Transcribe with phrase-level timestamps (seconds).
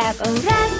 [0.00, 0.77] F O Rap.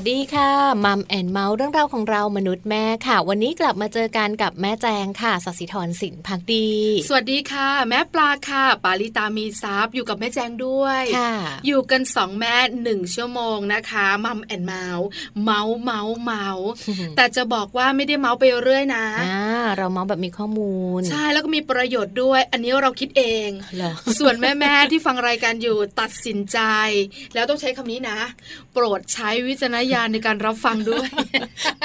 [0.00, 6.68] สวัสดีค่ะ MOM & MOUTH เรื่องราวของเรามนุษย์แม่ค่ะ วันนี้กลับมาเจอกันกับแม่แจงค่ะสัสิธรสินพักดี
[7.08, 11.32] สวัสดีค่ะ แม่ปลาค่ะ ปาลิตามีซับอยู่กับแม่แจงด้วยค่ะ
[11.66, 15.06] อยู่กันสองแม่หนึ่งชั่วโมงนะคะ MOM & MOUTH เมาท์
[15.44, 16.68] เมาท์เมาท์
[17.16, 19.40] แต่จะบอกว่าไม่ได้เมาท์ไปเรื่อยนะอ่า
[19.76, 23.48] เราเมาท์แบบมีข้อมูล ใช่แล้วก็มีประโยชน์ด้วย อันนี้เราคิดเอง
[24.18, 26.58] ส่วนแม่แม่ที่ฟังรายการอยู่ตัดสินใจ
[27.34, 28.18] แล้วต้องใช้คำนี้นะ
[28.72, 31.08] โปรดใช้วิจารณญาณในการรับฟังด้วย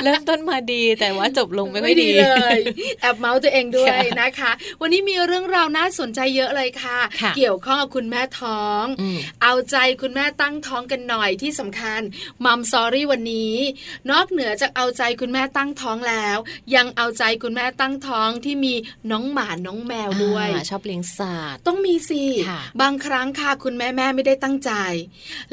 [0.04, 2.26] เริ่มต้นมาดีแต่ว่าจบลงไม่ค่อยดีเล
[2.56, 2.58] ย
[3.02, 12.02] แอบเมาส์ตัวเองด้วยค่ะนะคะ วันนี้มีเรื่องราวน่าสนใจเยอะเลยค่ะค่ะเกี่ยวข้องกับคุณแม่ท้องอืมเอาใจคุณแม่ตั้งท้องกันหน่อยที่สำคัญ
[12.46, 13.56] มัมซอรี่วันนี้
[14.12, 16.38] นอกเหนือจากเอาใจคุณแม่ตั้งท้องแล้ว
[16.76, 18.74] ยังเอาใจคุณแม่ตั้งท้องที่มี
[19.12, 24.72] น้องหมาน้องแมวด้วยอ่าชอบเลี้ยงสัตว์ต้องมีสิค่ะบางครั้งค่ะคุณแม่แม่ไม่ได้ตั้งใจ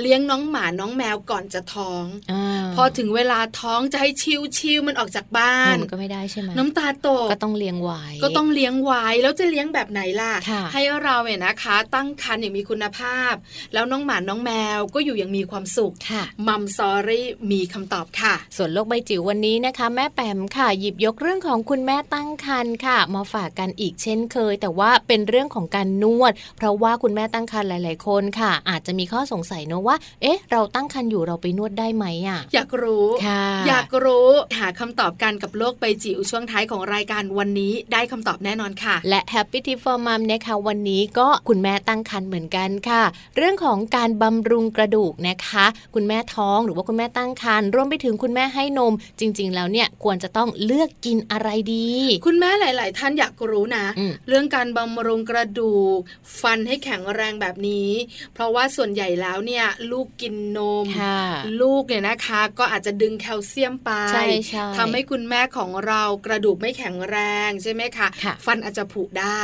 [0.00, 2.44] เลี้ยงน้องหมาน้องแมวก่อนจะท้องา
[2.76, 13.34] พอถึงเวลาท้องจะให้ชิวชิวๆมันออกจากบ้านมันก็ไม่ได้ใช่ไหมน้ำตาตกก็ต้องเลี้ยงไว้ก็ต้องเลี้ยงไว้แล้วจะเลี้ยงแบบไหนล่ะค่ะ ให้เราเนี่ยนะคะ ตั้งครรภ์อย่างมีคุณภาพ
[13.72, 39.79] แล้วน้องหมาน้องแมวก็อยู่อย่างมีความสุขค่ะมัมซอรี่มีคำตอบค่ะ ส่วนโลกใบจิ๋ววันนี้นะคะ แม่แปมค่ะ หยิบยกเรื่องของคุณแม่ตั้งครรภ์ค่ะ มาฝากกันอีกเช่นเคย แต่ว่าเป็นเรื่องของการนวด เพราะว่าคุณแม่ตั้งครรภ์หลาย ๆ คนค่ะ อาจจะมีข้อสงสัยเนอะว่า เอ๊ะ เราตั้งครรภ์อยู่เราไปนวดได้ไหมอะอยากรู้ค่ะอยากรู้หาคำตอบกันกับโลกใบจิ๋วช่วงท้ายของรายการวันนี้ได้คำตอบแน่นอนค่ะ และ Happy Tip
[39.85, 43.02] for Mom นะคะวันนี้ก็คุณแม่ตั้งครรภ์เหมือนกันค่ะ
[43.37, 51.88] เรื่องของการบำรุงกระดูกนะคะ คุณแม่ท้องหรือว่าคุณแม่ตั้งครรภ์รวมไปถึงคุณแม่ให้นม จริง ๆ แล้วเนี่ยควรจะต้องเลือกกินอะไรดี
[52.26, 55.99] คุณแม่หลาย ๆ ท่านอยากรู้นะอืมเรื่องการบำรุงกระดูก
[56.41, 57.91] ฟันให้แข็งแรงแบบนี้
[58.35, 61.20] เพราะว่าส่วนใหญ่แล้วเนี่ยลูกกินนมค่ะ
[61.62, 67.16] ลูกเนี่ยนะคะ ก็อาจจะดึงแคลเซียมไปใช่ใช่ทำให้คุณแม่ของเรากระดูกไม่แข็งแร
[67.48, 69.42] งใช่ไหมคะค่ะฟันอาจจะผุได้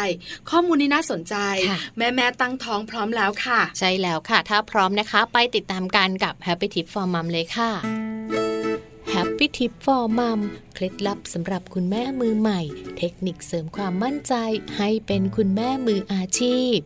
[0.51, 1.37] ข้อมูลนี้น่าสนใจ
[1.69, 7.71] ค่ะแม่แม่ๆตั้งท้องพร้อมแล้วค่ะ ใช่แล้วค่ะ ถ้าพร้อมนะคะ ไปติดตามกันกับ Happy Tip for Mom เลยค่ะ
[9.15, 10.41] Happy Tip for Mom
[10.75, 12.61] เคล็ดลับสำหรับคุณแม่มือใหม่
[12.99, 14.35] เทคนิคเสริมความมั่นใจ
[14.77, 16.77] ให้เป็นคุณแม่มืออาชีพ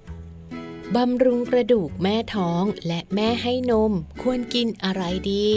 [0.96, 3.92] บำรุงกระดูกแม่ท้องและแม่ให้นม
[4.22, 5.02] ควรกินอะไร
[5.32, 5.50] ดี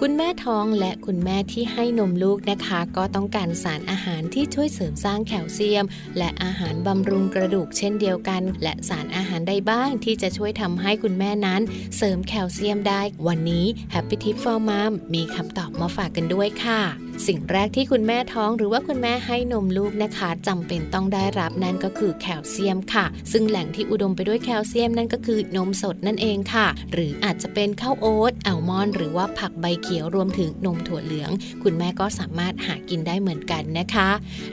[0.00, 5.84] คุณแม่ท้องและคุณแม่ที่ให้นมลูกนะคะ ก็ต้องการสารอาหารที่ช่วยเสริมสร้างแคลเซียม
[6.18, 11.60] และอาหารบำรุงกระดูกเช่นเดียวกัน และสารอาหารใดบ้างที่จะช่วยทำให้คุณแม่นั้น
[11.96, 16.80] เสริมแคลเซียมได้ วันนี้ Happy Tip for Mom มีคำตอบมาฝากกันด้วยค่ะ
[17.26, 31.30] สิ่งแรกที่คุณแม่ท้องหรือว่าคุณแม่ให้นมลูกนะคะจำเป็นต้องได้รับนั่นก็คือแคลเซียมค่ะ ซึ่งแหล่งที่อุดมไปด้วยแคลเซียมนั่นก็คือนมสดนั่นเองค่ะ หรืออาจจะเป็นข้าวโอ๊ตอัลมอนด์หรือว่าผักใบเขียวรวมถึงนมถั่วเหลือง
[31.62, 34.10] คุณแม่ก็สามารถหากินได้เหมือนกันนะคะ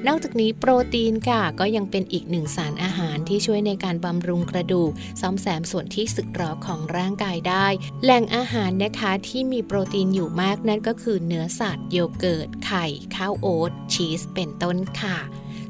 [0.08, 4.92] นอกจากนี้โปรตีนค่ะก็ยังเป็นอีกหนึ่งสารอาหารที่ช่วยในการบำรุงกระดูก
[5.22, 7.68] ซ่อมแซมส่วนที่สึกหรอของร่างกายได้
[8.04, 12.86] แหล่งอาหารนะคะที่มีโปรตีนอยู่มากนั่นก็คือเนื้อสัตว์โยเกิร์ตไข่
[13.16, 15.18] ข้าวโอ๊ตชีสเป็นต้นค่ะ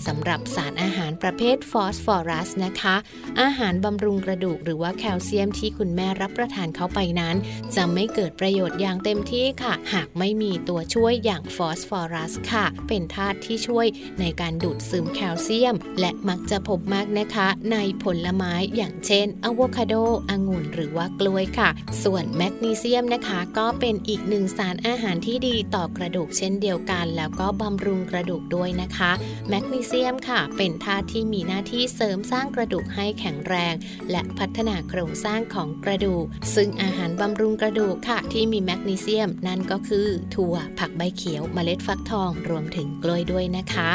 [0.07, 2.95] สำหรับสารอาหารประเภทฟอสฟอรัสนะคะ
[3.41, 7.35] อาหารบำรุงกระดูกหรือว่าแคลเซียมที่คุณแม่รับประทานเข้าไปนั้น
[7.75, 13.87] จะไม่เกิดประโยชน์อย่างเต็มที่ค่ะ หากไม่มีตัวช่วยอย่างฟอสฟอรัสค่ะ เป็นธาตุที่ช่วย
[14.19, 19.95] ในการดูดซึมแคลเซียม และมักจะพบมากนะคะ ในผลไม้อย่างเช่นอะโวคาโด
[20.29, 21.69] องุ่นหรือว่ากล้วยค่ะ
[22.03, 29.11] ส่วนแมกนีเซียมนะคะ ก็เป็นอีกหนึ่งสารอาหารที่ดีต่อกระดูกเช่นเดียวกัน แล้วก็บำรุงกระดูกด้วยนะคะ
[29.49, 33.73] แมกนีเซียมค่ะ เป็นธาตุที่มีหน้าที่เสริมสร้างกระดูกให้แข็งแรง
[34.11, 36.25] และพัฒนาโครงสร้างของกระดูก
[36.55, 43.91] ซึ่งอาหารบำรุงกระดูกค่ะ ที่มีแมกนีเซียม นั่นก็คือถั่ว ผักใบเขียวเมล็ดฟักทองรวมถึงกล้วยด้วยนะคะ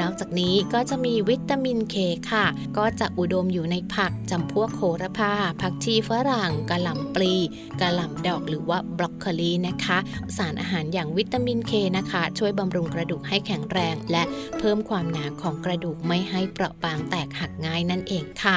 [0.00, 1.96] นอกจากนี้ก็จะมีวิตามินเค
[2.30, 2.46] ค่ะ
[2.78, 7.34] ก็จะอุดมอยู่ในผักจำพวกโหระพาผักชีฝรั่งกะหล่ำปลี
[7.80, 9.98] กะหล่ำดอกหรือว่าบรอกโคลีนะคะ
[10.36, 14.22] สารอาหารอย่างวิตามินเคนะคะ ช่วยบำรุงกระดูกให้แข็งแรง และ
[14.58, 18.54] เพิ่มความหนาของกระดูกไม่ให้เปราะบางแตกหักง่ายนั่นเองค่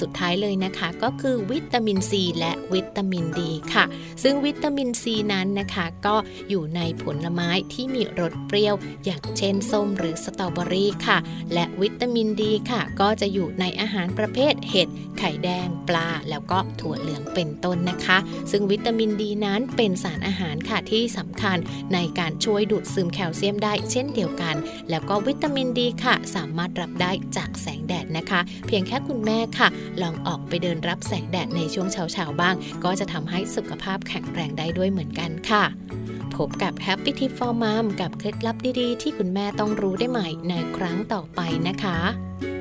[0.00, 3.84] สุดท้ายเลยนะคะก็คือวิตามินซีและวิตามินดีค่ะ
[4.22, 6.16] ซึ่งวิตามินซีนั้นนะคะก็
[6.48, 11.18] อยู่ในผลไม้ที่มีรสเปรี้ยว อย่างเช่นส้มหรือสตรอเบอรี่ค่ะ
[11.54, 18.18] และวิตามินดีค่ะ ก็จะอยู่ในอาหารประเภทเห็ด ไข่แดง ปลา แล้วก็ถั่วเหลืองเป็นต้นนะคะ
[18.50, 21.58] ซึ่งวิตามินดีนั้นเป็นสารอาหารค่ะที่สำคัญ
[21.94, 24.56] ในการช่วยดูดซึมแคลเซียมได้เช่นเดียวกัน
[24.90, 29.68] แล้วก็วิตามินดีค่ะสามารถรับได้จากแสงแดดนะคะ เพียงแค่คุณแม่ค่ะ
[30.02, 35.64] ลองออกไปเดินรับแสงแดดในช่วงเช้าๆบ้าง ก็จะทำให้สุขภาพแข็งแรงได้ด้วยเหมือนกันค่ะ
[36.36, 41.98] พบกับ Happy Tip for Mom กับเคล็ดลับดีๆ ที่คุณแม่ต้องรู้ได้ใหม่ในครั้งต่อไปนะคะ「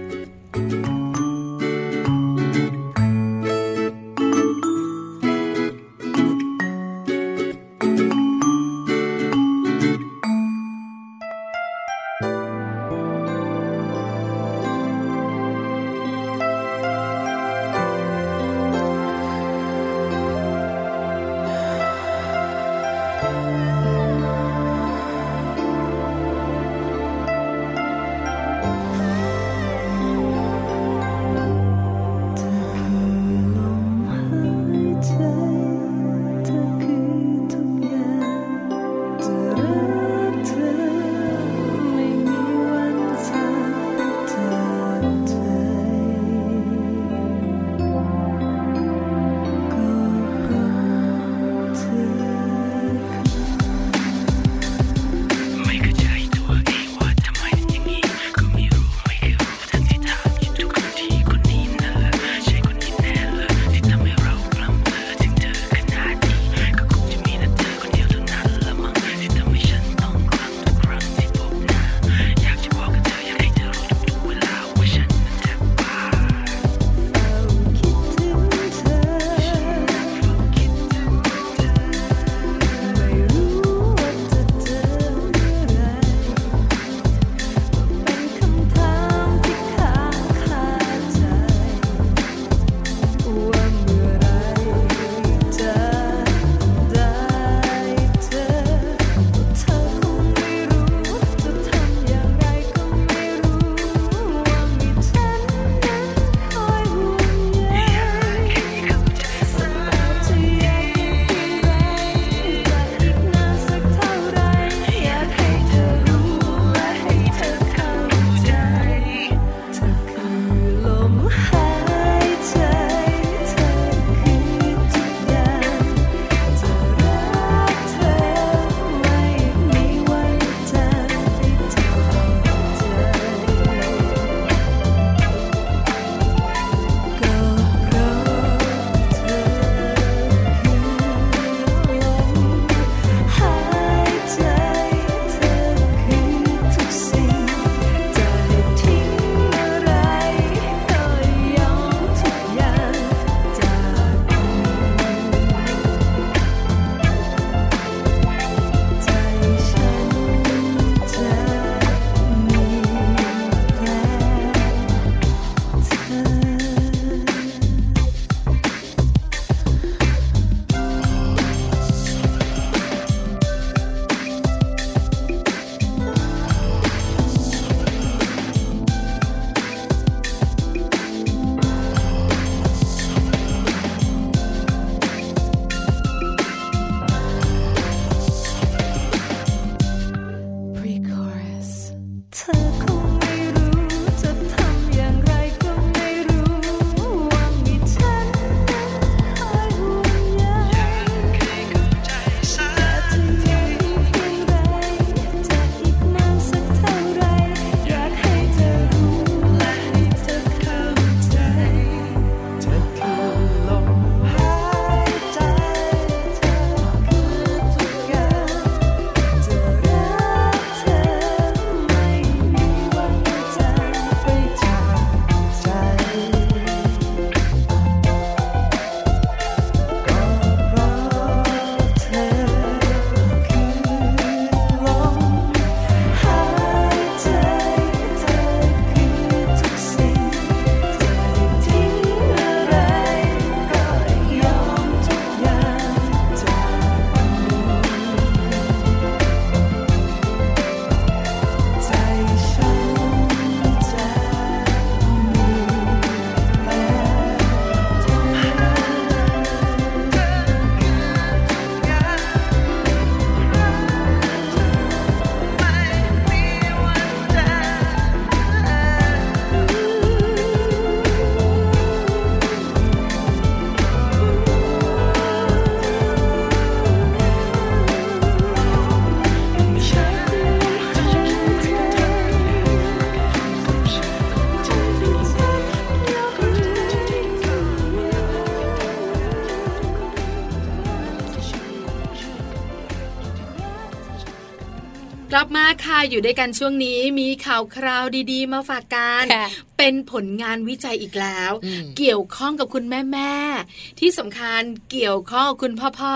[296.12, 299.48] อยู่ด้วยกันช่วงนี้มีข่าวคราวดีๆ มาฝากกันค่ะ
[299.78, 304.62] เป็นผลงานวิจัยอีกแล้วอืมเกี่ยวข้องกับคุณแม่แม่ๆที่สำคัญ
[304.92, 306.16] เกี่ยวข้องกับคุณพ่อพ่อ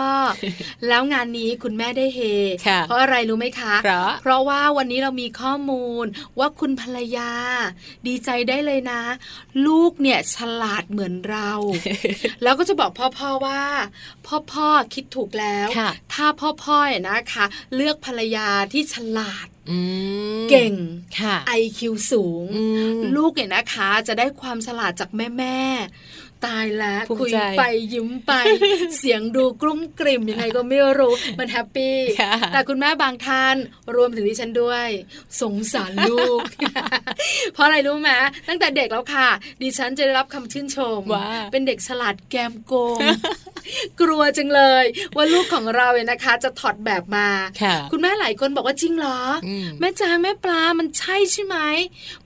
[0.87, 2.19] แล้วงานนี้คุณแม่ได้เฮ
[2.67, 6.05] ค่ะเพราะอะไรรู้ไหมคะเพราะเพราะว่าวันนี้เรามีข้อมูล
[6.39, 7.31] ว่าคุณภรรยา
[8.07, 9.01] ดีใจได้เลยนะ
[9.65, 11.51] ลูกเนี่ยฉลาดเหมือนเรา
[12.43, 13.63] แล้วก็จะบอกพ่อพ่อว่า
[14.27, 17.45] พ่อพ่อคิดถูกแล้วค่ะถ้าพ่อพ่อเนี่ยนะคะ
[17.75, 19.50] เลือกภรรยาที่ฉลาดอืม
[20.49, 20.73] เก่ง
[21.19, 21.79] ค่ะ IQ
[22.11, 22.63] สูงอื
[22.97, 28.31] มลูกเนี่ยนะคะ จะได้ความฉลาดจากแม่แม่ๆ ตายแล้วภูมิคุยใจไปยิ้มไป
[28.97, 33.55] เสียงดูกลุ้มกลิ่มยังไงก็ไม่รู้มันแฮปปี้ค่ะแต่คุณแม่บางท่าน
[33.95, 34.87] รวมถึงดิฉันด้วย
[35.41, 36.41] สงสารลูก
[37.53, 38.11] เพราะอะไรรู้ไหม
[38.49, 39.29] ตั้งแต่เด็กแล้วค่ะ
[39.61, 42.99] ดิฉันจะได้รับคำชื่นชมว่าเป็นเด็กฉลาดแกมโกง
[44.01, 47.27] กลัวจังเลย ว่าลูกของเราเนี่ยนะคะ จะถอดแบบมา
[47.61, 51.57] ค่ะคุณแม่หลายคนบอกว่าจริงเหรอออืมแม่จ้าแม่ปลามันใช่ใช่ไหม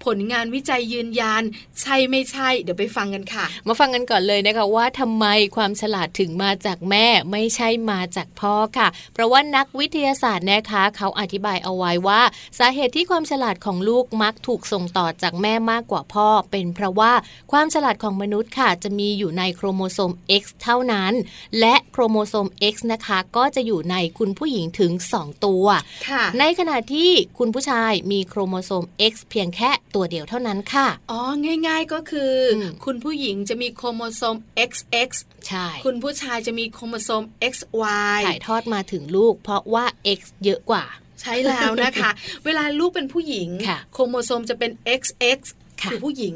[0.06, 1.44] ผลงานวิจัยยืนยัน
[1.82, 12.22] ใช่ไม่ใช่ เดี๋ยวไปฟังกันค่ะ มาฟังกันก่อนเลยนะคะว่าทำไมความฉลาดถึงมาจากแม่ไม่ใช่มาจากพ่อค่ะ เพราะว่านักวิทยาศาสตร์นะคะ เขาอธิบายเอาไว้ว่า
[12.60, 17.14] สาเหตุที่ความฉลาดของลูกมักถูกส่งต่อจากแม่มากกว่าพ่อ เป็นเพราะว่า
[17.52, 21.14] ความฉลาดของมนุษย์ค่ะ จะมีอยู่ในโครโมโซม X เท่านั้น
[21.60, 25.66] และโครโมโซม X นะคะ ก็จะอยู่ในคุณผู้หญิงถึง 2 ตัว
[26.10, 31.22] ค่ะในขณะที่คุณผู้ชายมีโครโมโซม X เพียงแค่ตัวเดียวเท่านั้นค่ะ อ๋อ
[31.68, 34.36] ง่าย ๆก็คืออืมคุณผู้หญิงจะมีโครโมโซม
[34.70, 35.10] XX
[35.48, 37.24] ใช่ คุณผู้ชายจะมีโครโมโซม
[37.54, 39.86] XY ถ่ายทอดมาถึงลูก เพราะว่า
[40.18, 40.86] X เยอะกว่า
[41.22, 42.12] ใช่แล้วนะคะ
[42.46, 44.72] เวลาลูกเป็นผู้หญิงค่ะโครโมโซมจะเป็น
[45.02, 45.40] XX
[45.82, 46.36] ค่ะคือผู้หญิง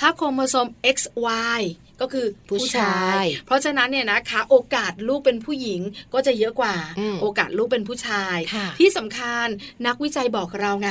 [0.00, 0.66] ถ้าโครโมโซม
[0.96, 1.60] XY
[2.00, 5.80] ก็คือผู้ผู้ชาชายยเพราะฉะนั้นเนี่ยนะคะ โอกาสลูกเป็นผู้หญิง
[6.14, 9.46] ก็จะเยอะกว่าอืมโอกาสลูกเป็นผู้ชายค่ะที่สำคัญ
[9.86, 10.88] นักวิจัยบอกเราไง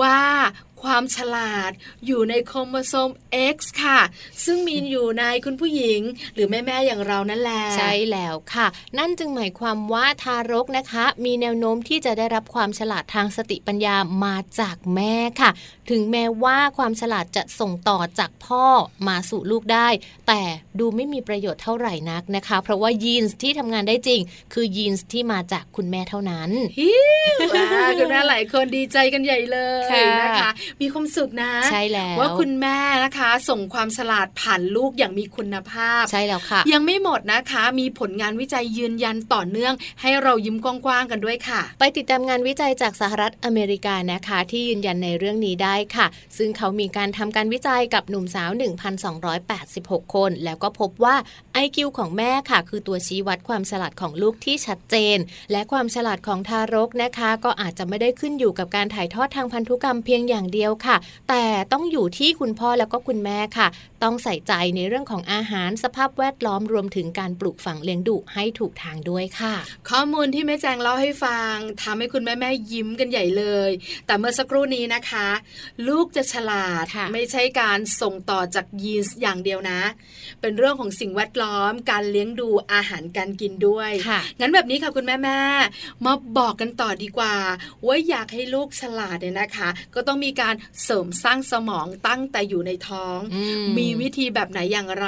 [0.00, 0.18] ว่า
[0.82, 1.70] ความฉลาด
[2.06, 3.10] อยู่ในโครโมโซม
[3.54, 4.00] X ค่ะ
[4.44, 6.00] ซึ่งมีอยู่ในคุณผู้หญิง
[6.34, 8.66] หรือแม่ๆอย่างเรานั่นแหละใช่แล้วค่ะ
[8.98, 15.50] นั่นจึงหมายความว่าทารกนะคะ มีแนวโน้มที่จะได้รับความฉลาดทางสติปัญญามาจากแม่ค่ะ
[15.90, 18.64] ถึงแม้ว่าความฉลาดจะส่งต่อจากพ่อ
[19.08, 19.88] มาสู่ลูกได้
[20.28, 20.42] แต่
[20.78, 24.20] ดูไม่มีประโยชน์เท่าไหร่นักนะคะ เพราะว่ายีนส์ที่ทำงานได้จริง
[24.52, 26.90] คือยีนส์ที่มาจากคุณแม่เท่านั้นฮิ
[27.36, 30.50] วว้าคุณแม่หลายคนดีใจกันใหญ่เลยค่ะนะคะ
[30.80, 46.06] มีความสุขนะ ใช่แล้วว่าคุณแม่นะคะ ส่งความฉลาดผ่านลูกอย่างมีคุณภาพ ใช่แล้วค่ะ ยังไม่หมดนะคะ มีผลงานวิจัยยืนยันต่อเนื่อง ให้เรายิ้มกว้างๆกันด้วยค่ะ ไปติดตามงานวิจัยจากสหรัฐอเมริกานะคะ ที่ยืนยันในเรื่องนี้ได้ค่ะ
[46.38, 48.50] ซึ่งเขามีการทำการวิจัยกับหนุ่มสาว
[49.32, 51.16] 1,286 คน แล้วก็พบว่า
[51.64, 55.18] IQ ของแม่ค่ะ คือตัวชี้วัดความฉลาดของลูกที่ชัดเจน
[55.52, 60.55] และความฉลาดของทารกนะคะ ก็อาจจะไม่ได้ขึ้นอยู่กับการถ่ายทอดทางพันธุกรรมเพียงอย่างเดียว
[60.86, 60.96] ค่ะ
[61.28, 63.68] แต่ต้องอยู่ที่คุณพ่อแล้วก็คุณแม่ค่ะ
[64.02, 69.54] ต้องใส่ใจในเรื่องของอาหารสภาพแวดล้อมรวมถึงการปลูกฝังเลี้ยงดูให้ถูกทางด้วยค่ะ
[69.90, 73.70] ข้อมูลที่แม่แจงเล่าให้ฟังทำให้คุณแม่แม่ๆยิ้มกันใหญ่เลย
[74.06, 75.28] แต่เมื่อสักครู่นี้นะคะ
[75.88, 79.80] ลูกจะฉลาดค่ะไม่ใช่การส่งต่อจากยีนส์อย่างเดียวนะ
[80.40, 87.34] เป็นเรื่องของสิ่งแวดล้อม การเลี้ยงดูอาหารการกินด้วยค่ะงั้นแบบนี้ค่ะคุณแม่แม่ๆมาบอกกันต่อดีกว่า
[87.86, 90.45] ว่าอยากให้ลูกฉลาดเนี่ยนะคะ ก็ต้องมีการ
[90.84, 95.06] เสริมสร้างสมองตั้งแต่อยู่ในท้องอืมมีวิธีแบบไหนอย่างไร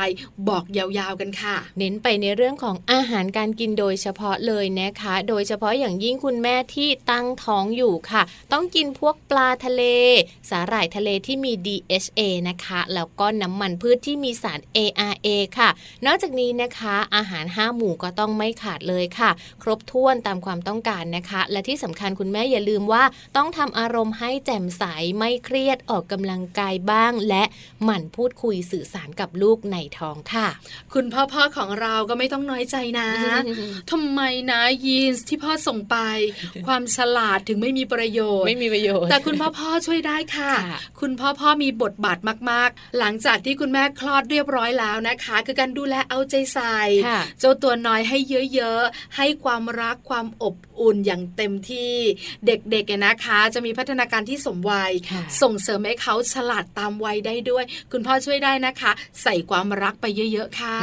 [0.48, 8.22] บอกยาวๆกันค่ะ เน้นไปในเรื่องของอาหารการกินโดยเฉพาะเลยนะคะ โดยเฉพาะอย่างยิ่งคุณแม่ที่ตั้งท้องอยู่ค่ะ
[8.52, 9.82] ต้องกินพวกปลาทะเล
[10.50, 15.68] สาหร่ายทะเลที่มี DHA นะคะ แล้วก็น้ำมันพืชที่มีสาร ARA ค่ะ
[16.06, 19.30] นอกจากนี้นะคะอาหารห้าหมู่ก็ต้องไม่ขาดเลยค่ะ
[19.62, 23.04] ครบถ้วนตามความต้องการนะคะ และที่สำคัญคุณแม่อย่าลืมว่า
[23.36, 24.84] ต้องทำอารมณ์ให้แจ่มใส
[25.18, 27.42] ไม่เครียดออกกำลังกายบ้าง และ
[27.84, 30.48] หมั่นพูดคุยสื่อสารกับลูกในท้องค่ะ
[30.94, 33.08] คุณพ่อพ่อของเราก็ไม่ต้องน้อยใจนะ
[33.90, 35.96] ทำไมนะยีนส์ที่พ่อส่งไป
[36.66, 42.18] ความฉลาดถึงไม่มีประโยชน์ ไม่มีประโยชน์ แต่คุณพ่อพ่อช่วยได้ค่ะค่ะคุณพ่อพ่อมีบทบาท
[42.50, 48.18] มาก ๆ หลังจากที่คุณแม่คลอดเรียบร้อยแล้วนะคะ คือการดูแลเอาใจใส่ค่ะเจ้าตัวน้อยให้
[48.54, 51.94] เยอะ ๆ ให้ความรักความอบอุ่นอย่างเต็มที่
[52.46, 60.76] เด็กๆเนี่ยนะคะ จะมีพัฒนาการที่สมวัยค่ะส่งเสริมให้เขาฉลาดตามวัยได้ด้วย คุณพ่อช่วยได้นะคะ ใส่ความรักไปเยอะๆค่ะ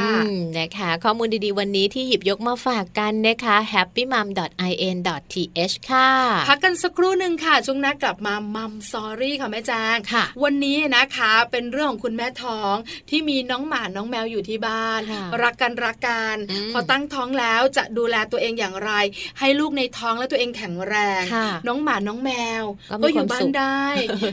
[0.58, 6.10] นะคะ ข้อมูลดีๆ วันนี้ที่หยิบยกมาฝากกันนะคะ happymum.in.th ค่ะ
[6.48, 12.74] พักกันสักครู่หนึ่งค่ะ ช่วงหน้ากลับมามัมซอรี่ค่ะแม่แจงค่ะ วันนี้นะคะเป็นเรื่องของคุณแม่ท้อง
[13.10, 15.00] ที่มีน้องหมาน้องแมวอยู่ที่บ้าน
[15.42, 16.36] รักกันรักกัน
[16.72, 18.92] พอตั้งท้องแล้วจะดูแลตัวเองอย่างไร
[19.38, 21.22] ให้ลูกในท้องและตัวเองแข็งแรง
[21.66, 22.30] น้องหมาน้องแม
[22.62, 22.64] ว
[23.02, 23.84] ก็อยู่บ้านได้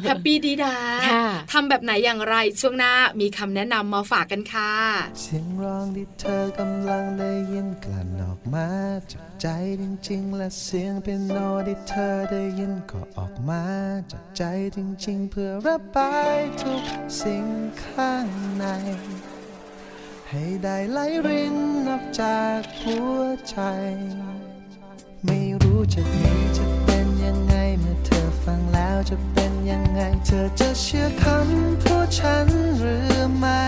[0.04, 0.76] แฮปปี้ดีดา
[1.52, 4.74] ทำแบบไหนอย่างไรช่วงหน้ามีคำแนะนำมาฝากกันค่ะ
[5.22, 8.68] เสียงร้องที่เธอกำลังได้ยินกลั่นออกมา
[9.12, 9.48] จากใจ
[9.82, 13.64] จริงๆ และเสียงเป็นโนที่เธอได้ยินก็ออกมา
[14.12, 14.44] จากใจ
[14.76, 16.84] จริงๆ เพื่อระบายทุก
[17.22, 17.46] สิ่ง
[17.84, 18.28] ข้าง
[18.58, 18.66] ใน
[20.30, 21.58] ให้ได้ไหลริน
[21.90, 23.58] ออกจากหัวใจ
[25.26, 33.66] ไม่รู้จะมีจะเป็นยังไงเมื่อังแล้วจะเป็นยังไง เธอจะเชื่อคำพูดฉันหรือไม่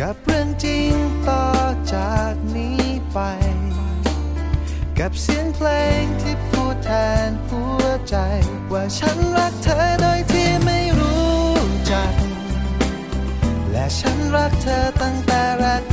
[0.00, 0.92] กับเรื่องจริง
[1.28, 1.46] ต่อ
[1.94, 3.18] จากนี้ไป
[4.98, 5.68] กับเสียงเพล
[6.02, 6.90] งที่พูดแท
[7.28, 8.16] นหัวใจ
[8.72, 11.52] ว่าฉันรักเธอโดยที่ไม่รู้
[11.90, 12.12] จัก
[13.70, 15.91] และฉันรักเธอตั้งแต่แรก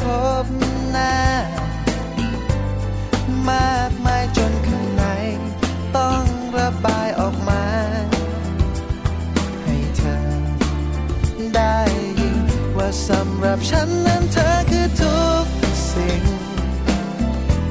[13.59, 15.45] ับฉันนั้นเธอคือทุก
[15.91, 16.23] สิ่ง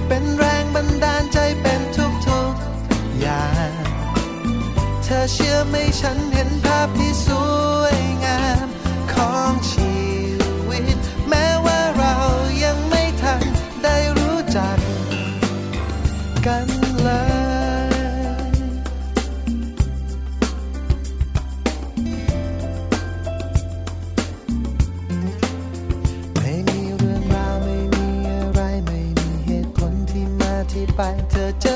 [0.08, 2.52] เป็นแรงบันดาลใจเป็นทุกทุก
[3.20, 3.70] อย่าง
[5.02, 7.47] เธอเชื่อไหมฉันเห็นภาพที่สวย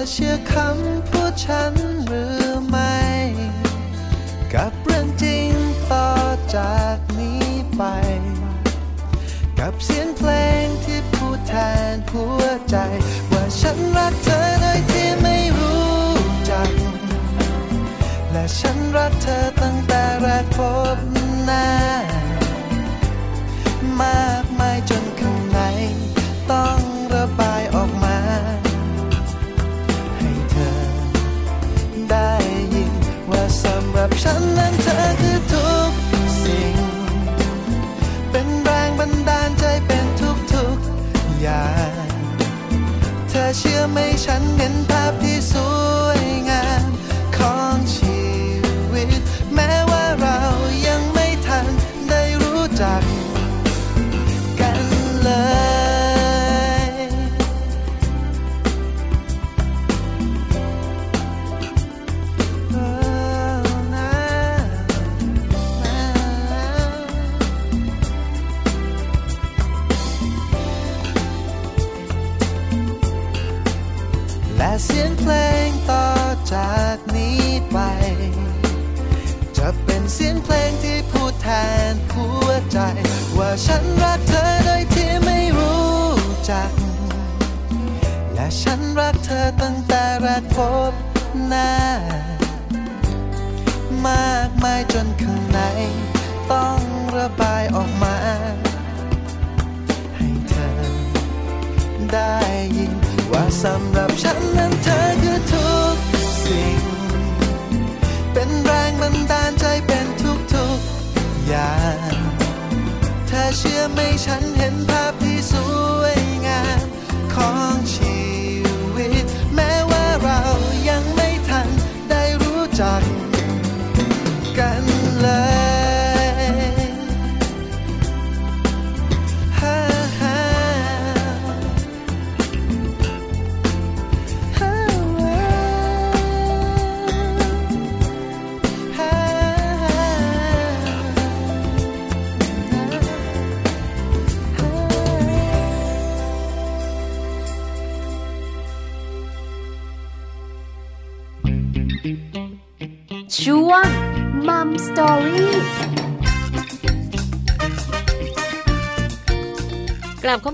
[0.03, 0.77] 那些看
[1.13, 2.02] 破ด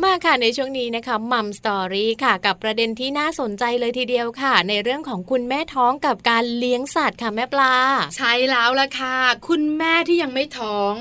[0.05, 7.75] มากค่ะในช่วงนี้นะคะมัมสตอรี่ค่ะ กับประเด็นที่น่าสนใจเลยทีเดียวค่ะ ในเรื่องของคุณแม่ท้องกับการเลี้ยงสัตว์ค่ะแม่ปลา
[8.17, 9.17] ใช่แล้วละค่ะ
[9.49, 10.95] คุณแม่ที่ยังไม่ท้อง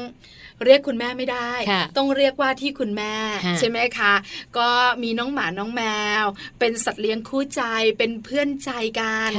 [0.66, 1.52] เรียกคุณแม่ไม่ได้
[1.98, 3.14] ต้องเรียกว่าที่คุณแม่
[3.60, 4.14] ใช่ไหมคะ
[4.58, 4.70] ก็
[5.04, 5.84] มีน้องหมาน้องแม
[6.24, 6.26] ว
[6.60, 7.64] เป็นสัตว์เลี้ยงคู่ใจ
[7.98, 9.32] เป็นเพื่อนใจกัน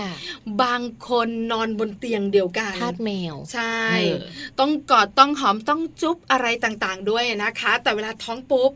[0.62, 3.78] บางคนนอนบนเตียงเดียวกันทาดแมว ใช่
[4.60, 8.72] ต้องกอดต้องหอมต้องจุ๊บอะไรต่างๆ ด้วยนะคะ แต่เวลาท้องปุ๊บ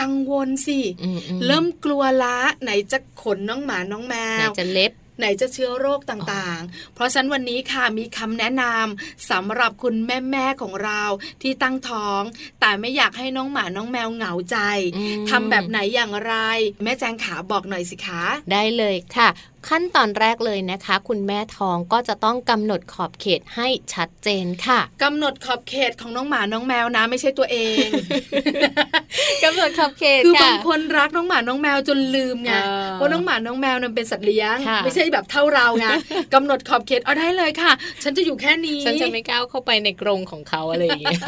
[0.00, 11.02] กังวลสิอืมอืเริ่มกลัวละไหนจะขนน้องหมาน้องแมไหนวจะเล็บไหนจะเชื้อโรคต่างๆ เพราะฉะนั้นวันนี้ค่ะมีคำแนะนำสำหรับคุณแม่ๆของเรา
[11.42, 12.22] ที่ตั้งท้อง
[12.60, 14.58] แต่ไม่อยากให้น้องหมาน้องแมวเหงาใจ
[14.96, 16.34] อืมทำแบบไหนอย่างไร
[16.84, 19.28] แม่แจงขาบอกหน่อยสิคะ ได้เลยค่ะ
[19.68, 27.86] ขั้นตอนแรกเลยนะคะ คุณแม่ท้องก็จะต้องกำหนดขอบเขตให้ชัดเจนค่ะกำหนดขอบเขตของน้องหมาน้องแมวนะ ไม่ใช่ตัวเอง
[29.44, 35.86] กำหนดขอบเขตคือค่ะบางคนรักน้องหมาน้องแมวจนลืมไงเออว่าน้องหมาน้องแมวนั้นเป็นสัตว์เลี้ยงค่ะไม่ใช่แบบเท่าเราไง
[36.34, 41.20] กำหนดขอบเขตเอาได้เลยค่ะ ฉันจะอยู่แค่นี้ฉันจะไม่ก้าวเข้าไปในกรงของเขาอะไรอย่างเงี้ย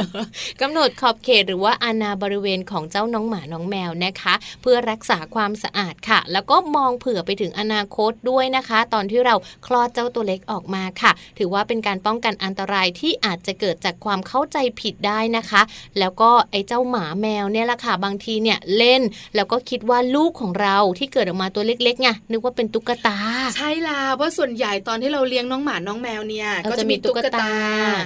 [0.62, 9.34] กำหนดขอบเขตหรือว่าอาณาบริเวณของเจ้าน้องหมาน้องแมวนะคะ เพื่อรักษาความสะอาดค่ะ แล้วก็มองเผื่อไปถึงอนาคตด้วยนะคะ ตอนที่เรา
[9.66, 15.62] คลอดเจ้าตัวเล็กออกมาค่ะ ถือว่าเป็นการป้องกันอันตรายที่อาจจะเกิดจากความเข้าใจผิดได้นะคะ
[15.98, 19.02] แล้วก็ไอ้เจ้าหมาแมวเนี่ยแหละค่ะบางทีเนี่ยเล่น
[19.36, 23.18] แล้วก็คิดว่าลูกของเราที่เกิดออกมาตัวเล็กๆไงนึกว่าเป็นตุ๊กตา
[23.56, 27.52] ใช่ล่ะเพราะส่วนใหญ่ตอนที่เราเลี้ยงน้องหมาน้องแมวเนี่ยเราก็จะจะมีมีตุ๊กตุ๊กตาตา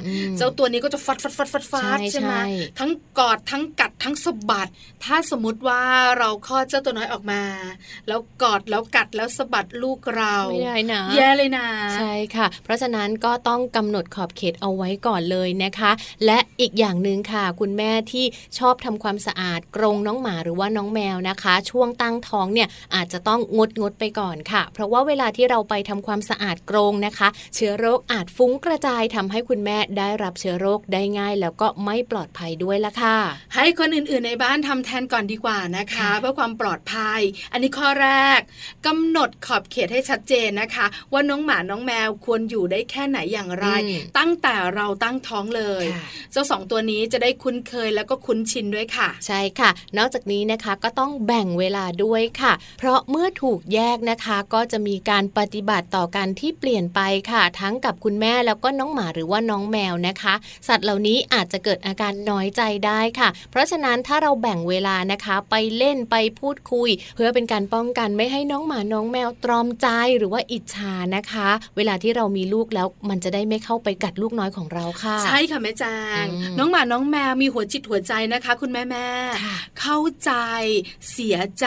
[0.07, 2.47] อืมเจ้าตัวนี้ก็จะฟัดฟัดฟัดฟัดฟัดใช่ใช่ไหมใช่
[2.79, 4.69] ทั้งกอดทั้งกัดทั้งสะบัด
[5.05, 5.83] ถ้าสมมติว่า
[6.19, 7.43] เราคลอดเจ้าตัวน้อยออกมา
[8.09, 15.91] แล้วกอดแล้วกัดแล้วสะบัดลูกเราไม่ได้นะ แย่เลยนะใช่ค่ะ เพราะฉะนั้นก็ต้องกำหนดขอบเขตเอาไว้ก่อนเลยนะคะ
[16.27, 18.25] และอีกอย่างหนึ่งค่ะ คุณแม่ที่
[18.59, 33.17] ชอบทำความสะอาดกรงน้องหมาหรือว่าน้องแมวนะคะ ช่วงตั้งท้องเนี่ยอาจจะต้องงดงดไปก่อนค่ะ เพราะว่าเวลาที่เราไปทำความสะอาดกรงนะคะ เชื้อโรคอาจฟุ้งกระจายทำให้คุณแม่ได้รับเชื้อโรคได้ง่าย แล้วก็ไม่ปลอดภัยด้วยละค่ะ
[33.55, 37.21] ให้คนอื่นๆในบ้านทำแทนก่อนดีกว่านะคะค่ะเพื่อความปลอดภัย
[37.53, 38.41] อันนี้ข้อแรก
[38.87, 60.35] กำหนดขอบเขตให้ชัดเจนนะคะ ว่าน้องหมาน้องแมวควรอยู่ได้แค่ไหนอย่างไรอืมตั้งแต่เราตั้งท้องเลยค่ะเจ้าสองตัวนี้จะได้คุ้นเคยแล้วก็คุ้นชินด้วยค่ะ ใช่ค่ะ นอกจากนี้นะคะก็ต้องแบ่งเวลาด้วยค่ะ เพราะเมื่อถูกแยกนะคะก็จะมีการปฏิบัติต่อกันที่เปลี่ยนไปค่ะ ทั้งกับคุณแม่แล้วก็น้องหมาหรือว่าน้องแมวนะคะ
[60.69, 80.33] สัตว์เหล่านี้อาจจะเกิดอาการน้อยใจได้ค่ะ เพราะฉะนั้นถ้าเราแบ่งเวลานะคะ ไปเล่นไปพูดคุย เพื่อเป็นการป้องกันไม่ให้น้องหมาน้องแมวตรอมใจหรือว่าอิจฉานะคะ เวลาที่เรามีลูกแล้วมันจะได้ไม่เข้าไปกัดลูกน้อยของเราค่ะ ใช่ค่ะแม่จางอืมน้องหมาน้องแมวมีหัวจิตหัวใจนะคะ คุณแม่แม่ๆค่ะเข้าใจ
[81.13, 81.67] เสียใจ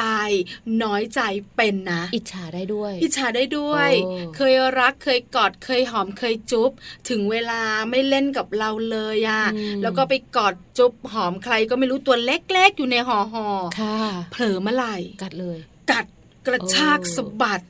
[0.84, 1.21] น้อยใจ
[1.56, 6.71] เป็นนะ อิจฉาได้ด้วย อิจฉาได้ด้วยโอ้เคยรักเคยกอดเคยหอมเคยจุ๊บ
[7.10, 13.99] ถึงเวลาไม่เล่นกับเราเลยอะอืมแล้วก็ไปกอดจุ๊บหอมใครก็ไม่รู้ตัวเล็กๆอยู่ในห่อห่อๆค่ะ
[14.32, 15.58] เผลอเมื่อไหร่กัดเลย
[15.91, 16.06] กัด
[16.47, 17.62] กระชากโอ้สะบัด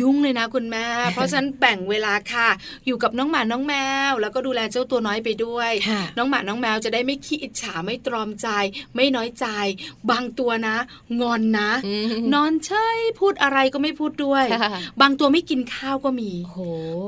[0.00, 2.48] ยุ่งเลยนะคุณแม่ เพราะฉะนั้นแบ่งเวลาค่ะ
[2.86, 3.74] อยู่กับน้องหมาน้องแม
[4.10, 8.48] ว แล้วก็ดูแลเจ้าตัวน้อยไปด้วยค่ะน้องหมาน้องแมวจะได้ไม่ขี้อิจฉาไม่ตรอมใจ
[8.96, 9.46] ไม่น้อยใจ
[10.10, 10.76] บางตัวนะ
[11.20, 16.58] งอนนะอืมนอนเฉยพูดอะไรก็ไม่พูดด้วยค่ะบางตัวไม่กินข้าวก็มีโอ้โห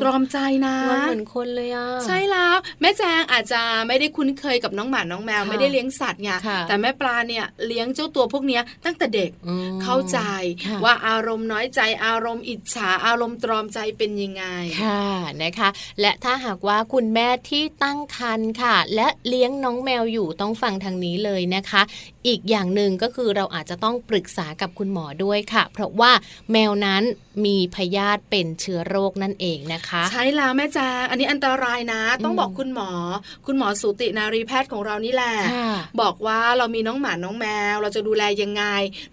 [0.02, 10.18] ตรอมใจนะมันเหมือนคนเลยอะใช่แล้วแม่แจงอาจจะไม่ได้คุ้นเคยกับน้องหมาน้องแมวค่ะไม่ได้เลี้ยงสัตว์ไงค่ะแต่แม่ปลาเนี่ยเลี้ยงเจ้าตัวพวกเนี้ยตั้งแต่เด็กอืมเข้าใจ
[10.66, 14.44] ค่ะว่าอารมณ์น้อยใจอารมณ์อิจฉาอารมณ์ตรอมใจเป็นยังไง
[14.82, 15.04] ค่ะ
[15.42, 15.68] นะคะ
[16.00, 21.82] และถ้าหากว่าคุณแม่ที่ตั้งครรภ์ค่ะ และเลี้ยงน้องแมวอยู่ต้องฟังทางนี้เลยนะคะ
[22.26, 26.12] อีกอย่างหนึ่งก็คือเราอาจจะต้องปรึกษากับคุณหมอด้วยค่ะ เพราะว่า
[26.52, 27.02] แมวนั้น
[27.44, 32.90] มีพยาธิเป็นเชื้อโรคนั่นเองนะคะ ใช่แล้วแม่แจงอันนี้อันตรายนะ ต้องอืมบอกคุณหมอ
[33.46, 38.64] คุณหมอสูตินารีแพทย์ของเรานี่แหละค่ะบอกว่าเรามีน้องหมาน้องแมว เราจะดูแลยังไง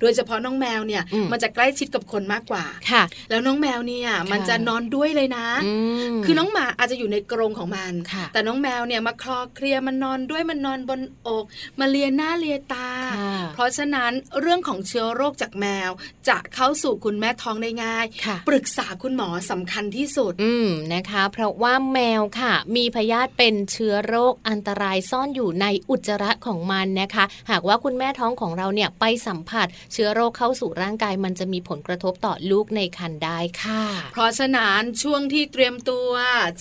[0.02, 5.74] โดยเฉพาะน้องแมวเนี่ยอืมมันจะใกล้ชิดกับคนมากกว่าค่ะแล้วน้องแมวเนี่ยมันจะนอนด้วยเลยนะอื
[6.14, 11.46] มคือน้องหมาอาจจะอยู่ในกรงของมันค่ะแต่น้องแมวเนี่ยมาคลอเคลียร์มันนอนด้วยมันนอนบนอก
[11.80, 15.90] มาเลียหน้าเลียตาค่ะเพราะฉะนั้นเรื่องของเชื้อโรคจากแมว
[16.30, 36.12] จะเข้าสู่คุณแม่ท้องได้ง่ายค่ะปรึกษาคุณหมอสำคัญที่สุดอืมนะคะ เพราะว่าแมวค่ะ มีพยาธิเป็นเชื้อโรคอันตรายซ่อนอยู่ในอุจจาระของมันนะคะ หากว่าคุณแม่ท้องของเราเนี่ยไปสัมผัส เชื้อโรคเข้าสู่ร่างกายมันจะมีผลกระทบต่อลูกในครรภ์ได้ค่ะ เพราะฉะนั้นช่วงที่เตรียมตัว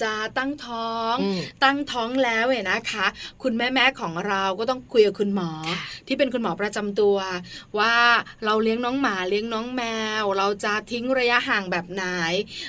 [0.02, 3.06] จะตั้งท้องอืมตั้งท้องแล้วเนี่ยนะคะ
[3.42, 7.16] คุณแม่แม่ๆของเราก็ต้องคุยกับคุณหมอค่ะที่เป็นคุณหมอประจำตัว
[7.78, 7.94] ว่า
[8.44, 9.82] เราเลี้ยงน้องหมาเลี้ยงน้องแม
[10.22, 12.04] ว เราจะทิ้งระยะห่างแบบไหน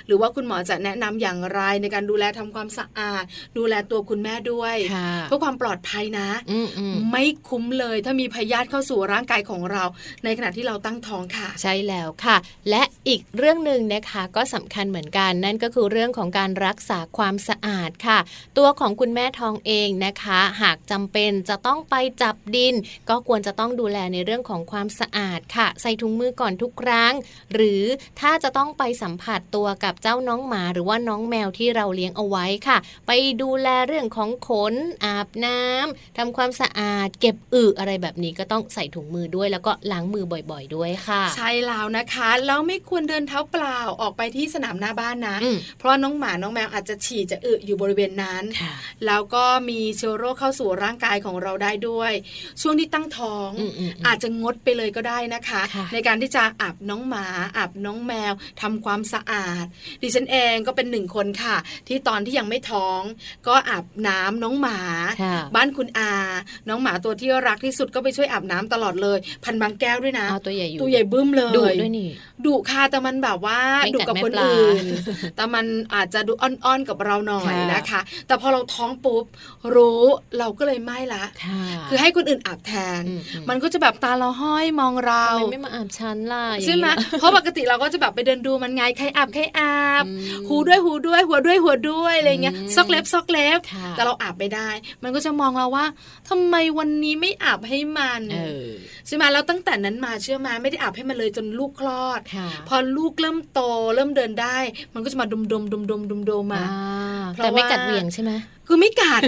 [0.08, 3.24] หรือว่าคุณหมอจะแนะนำอย่างไรในการดูแลทำความสะอาด
[3.58, 9.84] ดูแลตัวคุณแม่ด้วยค่ะเพื่อความปลอดภัยนะอืมอืมไม่คุ้มเลยถ้ามีพยาธิเข้าสู่ร่างกายของเรา
[10.24, 12.38] ในขณะที่เราตั้งท้องค่ะ ใช่แล้วค่ะ
[12.69, 18.19] และอีกเรื่องหนึ่งนะคะ ก็สำคัญเหมือนกัน นั่นก็คือเรื่องของการรักษาความสะอาดค่ะ
[18.57, 22.73] ตัวของคุณแม่ทองเองนะคะ หากจำเป็นจะต้องไปจับดิน
[23.09, 27.13] ก็ควรจะต้องดูแลในเรื่องของความสะอาดค่ะ ใส่ถุงมือก่อนทุกครั้ง
[27.53, 27.83] หรือ
[28.19, 33.11] ถ้าจะต้องไปสัมผัสตัวกับเจ้าน้องหมาหรือว่าน้องแมวที่เราเลี้ยงเอาไว้ค่ะ ไป
[33.41, 34.73] ดูแลเรื่องของขน
[35.05, 43.64] อาบน้ำทำความสะอาด เก็บอึอะไรแบบนี้ก็ต้องใส่ถุงมือด้วย แล้วก็ล้างมือบ่อย ๆ ด้วยค่ะ ใช่แล้วนะคะแล้วไม่ควรเดินเท้าเปล่า
[44.01, 48.73] ออกไปที่สนามหน้าบ้านนะอืมเพราะว่าน้องหมาน้องแมวอาจจะฉี่จะอึอยู่บริเวณนั้นค่ะ
[49.06, 52.12] แล้วก็มีเชื้อโรคเข้าสู่ร่างกายของเราได้ด้วย
[52.62, 57.25] ช่วงที่ตั้งท้องอืมอืมอืมอาจจะงดไปเลยก็ได้นะคะค่ะในการที่จะอาบน้องหมา
[57.58, 59.65] อาบน้องแมวทำความสะอาด
[60.01, 63.01] ดิฉันเองก็เป็นหนึ่งคนค่ะ ที่ตอนที่ยังไม่ท้อง
[63.47, 64.80] ก็อาบน้ำน้องหมา
[65.23, 66.13] ค่ะบ้านคุณอา
[66.69, 72.10] น้องหมาตัวที่รักที่สุดก็ไปช่วยอาบน้ำตลอดเลย พันบางแก้วด้วยนะเอาตัวใหญ่อยู่ตัวใหญ่บึ้มเลยดุด้วยนี่
[72.45, 74.85] ดุค่ะแต่มันแบบว่าไม่ดุกัดกับไม่คนปลาอื่น
[75.35, 75.65] แต่มัน
[75.95, 79.25] อาจจะดูอ่อนๆกับเราหน่อยค่ะนะคะ แต่พอเราท้องปุ๊บ
[79.75, 80.03] รู้
[80.39, 94.69] เราก็เลยไม่ละค่ะคือให้คนอื่นอาบแทนอืมอืมมันก็จะแบบตาเราห้อยมองเราทำไมไม่มาอาบชั้นล่ะอย่างใช่ไหมนี้เพราะปกติเราก็จะแบบไปเดินดูมันไงใครอาบใครอาบอืมหูด้วยหูด้วย หัวด้วยหัวด้วยอะไรเงี้ยอืมซอกเล็บซอกเล็บค่ะแต่เราอาบไม่ได้
[95.03, 95.85] มันก็จะมองเราว่า
[96.29, 98.69] ทำไมวันนี้ไม่อาบให้มันเออ
[99.07, 103.60] ใช่ไหมแล้วตั้งแต่นั้นมาเชื่อมาไม่ได้อาบให้มันเลยจนลูกคลอดค่ะพอลูกเริ่มโต
[103.95, 104.58] เริ่มเดินได้
[104.93, 108.31] มันก็จะมาดมดมดมดมดมดมมาอ่าเพราะแต่ไม่ว่ากัดเหวี่ยงใช่ไหม
[108.67, 109.21] คือไม่กัด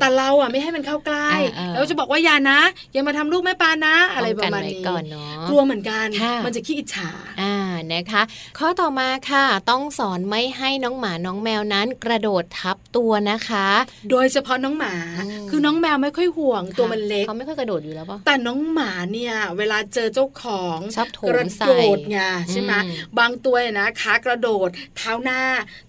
[0.00, 2.60] แต่เราอะไม่ให้มันเข้าใกล้อ่าๆแล้วจะบอกว่าอย่านะ
[2.92, 7.10] อย่ามาทำลูกแม่ปลานะ อะไรปป้องระกัมาณไว้นี้ก่อนเนาะกลัวเหมือนกันค่ะมันจะขี้อิจฉา
[7.42, 7.54] อ่า
[7.92, 8.22] นะคะ
[8.58, 13.68] ข้อต่อมาค่ะ ต้องสอนไม่ให้น้องหมาน้องแมวนั้น กระโดดทับตัวนะคะ
[14.10, 14.94] โดยเฉพาะน้องหมา
[15.26, 22.18] อืมคือน้องแมวไม่ค่อยห่วงตัวมันเล็กเขาไม่ค่อยกระโดดอยู่แล้วป่ะแต่น้องหมาเนี่ยเวลาเจอเจ้าของชอบโถมกระใส่โดดไง
[22.50, 25.40] ใช่ไหมอืมบางตัวเนี่ยนะคะกระโดดเท้าหน้า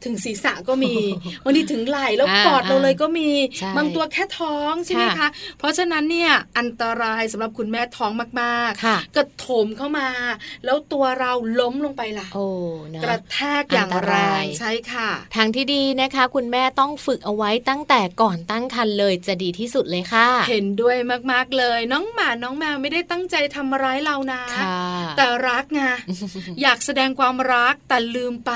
[0.04, 0.94] ถึงศีรษะก็มี
[1.44, 10.10] บางทีถึงไหล่แล้วอ่ากอดเราเลยก็มีใช่บางตัวแค่ท้องใช่ไหมค่ะคะ เพราะฉะนั้นเนี่ยอันตรายสำหรับคุณแม่ท้องมากค่ะๆกระโถมเข้ามา
[10.66, 12.48] แล้วตัวเราล้มลงไปล่ะโอ้
[12.94, 20.98] นะกระแทกอย่างอันตแรรายงใช่ค่ะ ทางที่ดีนะคะ คุณแม่ต้องฝึกเอาไว้ตั้งแต่ก่อนตั้งครรภ์เลยจะดีที่สุดเลยค่ะ เห็นด้วย
[21.32, 24.80] มากๆเลย น้องหมาน้องแมวไม่ได้ตั้งใจทำร้ายเรานะค่ะ
[25.18, 25.82] แต่รักไง
[26.62, 28.54] อยากแสดงความรักแต่ลืมไป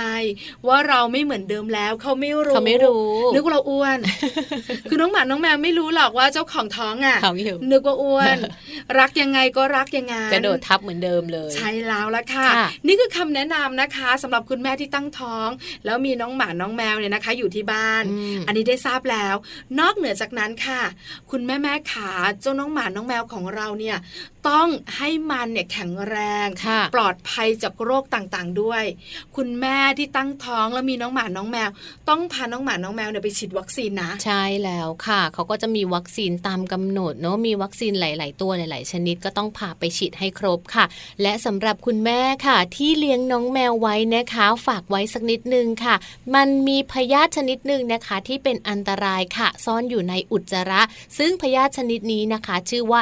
[0.68, 4.00] ว่าเราไม่เหมือนเดิมแล้วเขาไม่รู้เขาไม่รู้นึกว่าเราอ้วน
[4.90, 8.38] คือน้องหมาน้องแมวไม่รู้หรอกว่าเจ้าของท้องอะเขาอยู่นึกว่าอ้วน
[9.00, 15.48] รักยังไงก็รักยังไงกระโดดทับเหมือนเดิมเลย ใช่แล้วละค่ะค่ะนี่คือคำแนะนำนะคะสำหรับคุณแม่ที่ตั้งท้อง
[15.86, 19.36] แล้วมีน้องหมาน้องแมวเนี่ยนะคะ อยู่ที่บ้านอืมอันนี้ได้ทราบแล้ว
[19.80, 20.82] นอกเหนือจากนั้นค่ะ
[21.32, 22.12] คุณแม่แม่ขา
[22.42, 23.98] เจ้าน้องหมาน้องแมวของเราเนี่ย
[24.50, 28.84] ต้องให้มันเนี่ยแข็งแรงค่ะปลอดภัยจากโรคต่างๆด้วย
[29.36, 31.70] คุณแม่ที่ตั้งท้องแล้วมีน้องหมาน้องแมว
[32.10, 40.86] ต้องพาน้องหมาน้องแมวเนี่ยไปฉีดวัคซีนนะ ใช่แล้วค่ะ เขาก็จะมีวัคซีนตามกำหนดเนาะมีวัคซีนหลาย ๆ ตัวหลาย ๆ ชนิดก็ต้องพาไปฉีดให้ครบค่ะ
[41.22, 45.96] และสำหรับคุณแม่ค่ะ ที่เลี้ยงน้องแมวไว้นะคะ ฝากไว้สักนิดนึงค่ะ
[46.36, 50.82] มันมีพยาธิชนิดหนึ่งนะคะที่เป็นอันตรายค่ะ ซ่อนอยู่ในอุจจาระ
[51.18, 53.02] ซึ่งพยาธิชนิดนี้นะคะ ชื่อว่า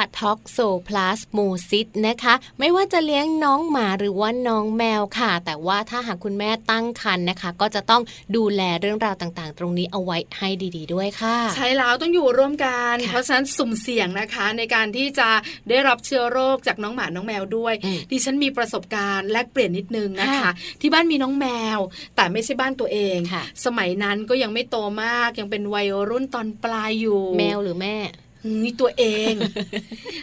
[1.34, 8.02] toxoplasmosis นะคะ ไม่ว่าจะเลี้ยงน้องหมาหรือว่าน้องแมวค่ะ แต่ว่าถ้าหากคุณแม่ตั้งครรภ์นะคะ ก็จะต้อง
[8.36, 15.28] ดูแลเรื่องราวต่างๆ ตรงนี้เอาไว้ให้ดีๆด้วยค่ะ ใช่แล้วต้องอยู่ร่วมกันค่ะเพราะฉะนั้นสุ่มเสี่ยงนะคะ ในการที่จะ
[15.68, 21.78] ได้รับเชื้อโรคจากน้องหมาน้องแมวด้วยอืมดิฉันมีประสบการณ์แลกเปลี่ยนนิดนึงนะคะค่ะที่บ้านมีน้องแมว
[22.16, 27.96] แต่ไม่ใช่บ้านตัวเองค่ะสมัยนั้นก็ยังไม่โตมากยังเป็นวัยรุ่นตอนปลายอยู่ แมวหรือแม่
[28.62, 29.34] นี่ตัวเอง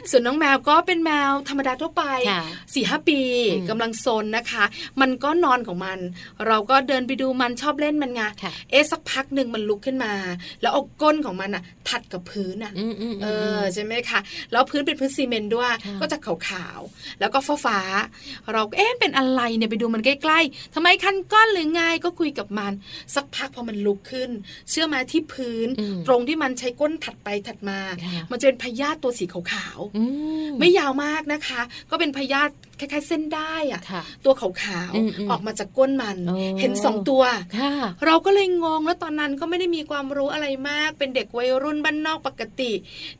[0.09, 3.19] ส่วนน้องแมวก็เป็นแมวธรรมดาทั่วไปค่ะสี่ห้าปี
[3.53, 4.63] อืมกำลังซนนะคะ
[5.01, 5.99] มันก็นอนของมัน
[6.47, 10.13] เราก็เดินไปดูมันชอบเล่นมันไงค่ะเอ๊ะสักพักหนึ่งมันลุกขึ้นมา
[10.61, 13.27] แล้วเอาก้นของมันอะทัดกับพื้นอะอืมอืมเอ
[13.59, 14.19] อใช่ไหมคะ
[14.51, 22.71] แล้วพื้นเป็นพื้นซีเมนต์ด้วยค่ะก็จะขาวๆแล้วก็ฟ้าฟ้าๆเราก็เอ๊ะเป็นอะไรเนี่ยไปดูมันใกล้ๆทำไมคันก้อนหรือไงก็คุยกับมัน
[23.15, 24.29] สักพักพอมันลุกขึ้น
[24.69, 30.03] เชื่อไหมาที่พื้นอืมตรงที่มันใช้ก้นถัดไปถัดมาค่ะมันจะเป็นพยาธิตัวสีขาวๆอื
[30.47, 37.23] มไม่ยาวมากนะคะ ก็เป็นพยาธิ คล้ายๆ เส้นได้อะค่ะตัวขาวอืมอืมๆออกมาจากก้นมันโอ้เห็นสองตัว
[37.59, 37.73] ค่ะ
[38.05, 42.71] เราก็เลยงงแล้วตอนนั้นก็ไม่ได้มีความรู้อะไรมาก เป็นเด็กวัยรุ่นบ้านนอกปกติ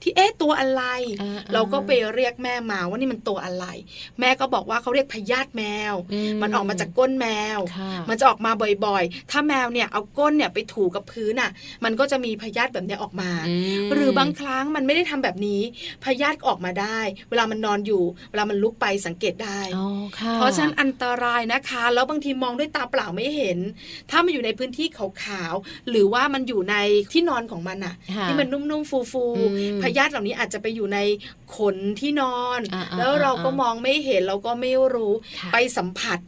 [0.02, 0.84] ที่เอ๊ะตัวอะไร
[1.22, 3.66] อ่าเราก็ไปเรียกแม่มาว่านี่มันตัวอะไร
[4.20, 8.52] แม่ก็บอกว่าเขาเรียกพยาธิแมวอืมมันออกมาจากก้นแมวค่ะมันจะออกมา
[8.86, 11.52] บ่อยๆ ถ้าแมวเนี่ยเอาก้นเนี่ยไปถูกับพื้นอะ
[11.84, 13.56] มันก็จะมีพยาธิแบบเนี้ยออกมาอื
[13.88, 15.62] มหรือบางครั้งมันไม่ได้ทำแบบนี้
[16.04, 19.88] พยาธิก็ออกมาได้ เวลามันนอนอยู่ เวลามันลุกไปสังเกตได้อ๋อ
[20.20, 23.60] ค่ะเพราะฉะนั้นอันตรายนะคะ แล้วบางทีมองด้วยตาเปล่าไม่เห็น
[24.10, 26.76] ถ้ามันอยู่ในพื้นที่ขาวๆหรือว่ามันอยู่ใน
[27.12, 29.44] ที่นอนของมันอะค่ะที่มันนุ่มๆฟูอื
[29.78, 31.00] มๆพยาธิเหล่านี้อาจจะไปอยู่ใน
[31.58, 36.20] ขนที่นอนอ่าๆแล้วเราก็อ่ามองไม่เห็นเราก็ไม่รู้ค่ะไปสัมผัส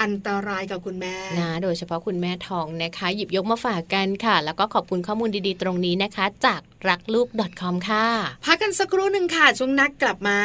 [0.00, 7.28] อันตรายกับคุณแม่นะโดยเฉพาะคุณแม่ทองนะคะ หยิบยกมาฝากกันค่ะ แล้วก็ขอบคุณข้อมูลดีๆ ตรงนี้นะคะ จากรักลูก
[7.60, 8.06] .com ค่ะ
[8.44, 10.40] พักกันสักครู่หนึ่งค่ะ ช่วงนักกลับมา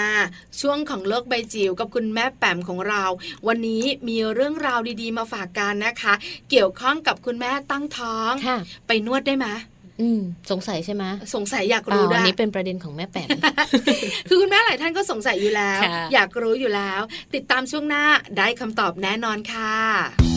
[0.62, 3.04] ช่วงของโลกใบจิ๋วกับคุณแม่แปมของเรา
[3.48, 6.14] วันนี้มีเรื่องราวดีๆ มาฝากกันนะคะ
[6.50, 9.48] เกี่ยวข้องกับคุณแม่ตั้งท้องค่ะไปนวดได้ไหม
[10.02, 10.22] อืม
[10.52, 11.04] สงสัยใช่ไหม
[11.36, 13.30] สงสัยอยากเปล่ารู้อัด้นวยนี้เป็นประเด็นของแม่แปม
[14.28, 17.02] คือคุณแม่หลายท่านก็สงสัยอยู่แล้วค่ะอยากรู้อยู่แล้ว
[17.36, 18.04] ติดตามช่วงหน้า
[18.38, 20.31] ได้คำตอบแน่นอนค่ะ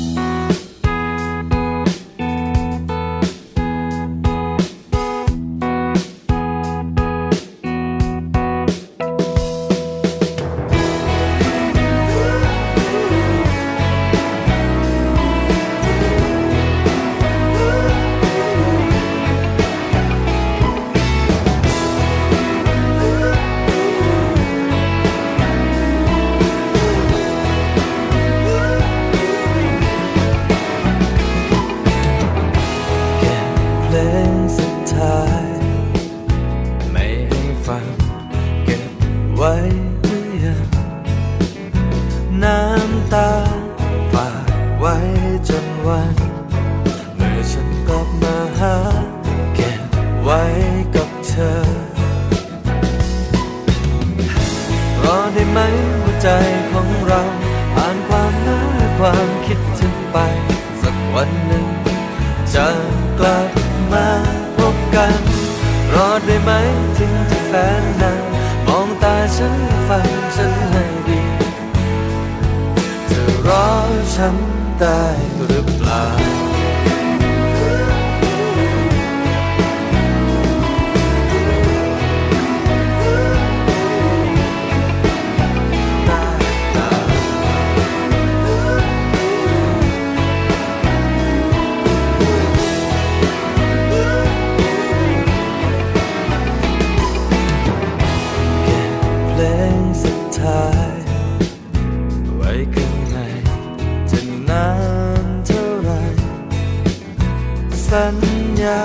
[107.95, 108.19] สัญ
[108.63, 108.81] ญา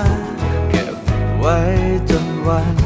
[0.69, 0.95] เก็บ
[1.39, 1.57] ไว้
[2.09, 2.78] จนวัน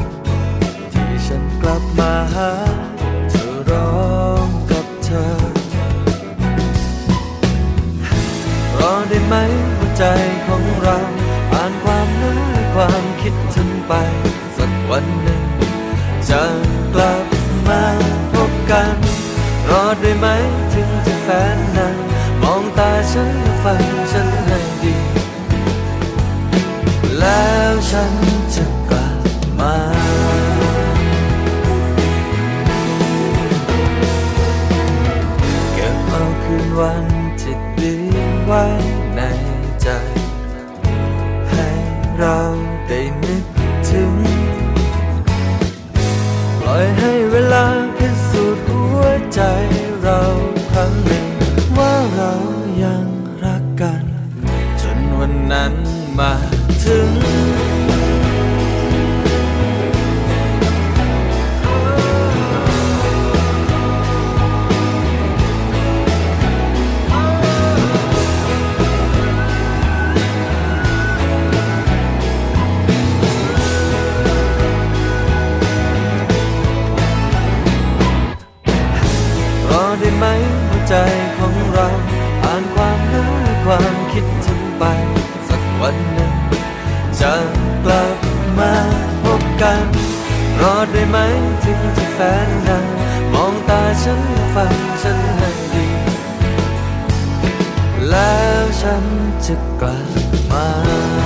[98.80, 99.04] ฉัน
[99.46, 100.10] จะกลับ
[100.50, 101.23] มา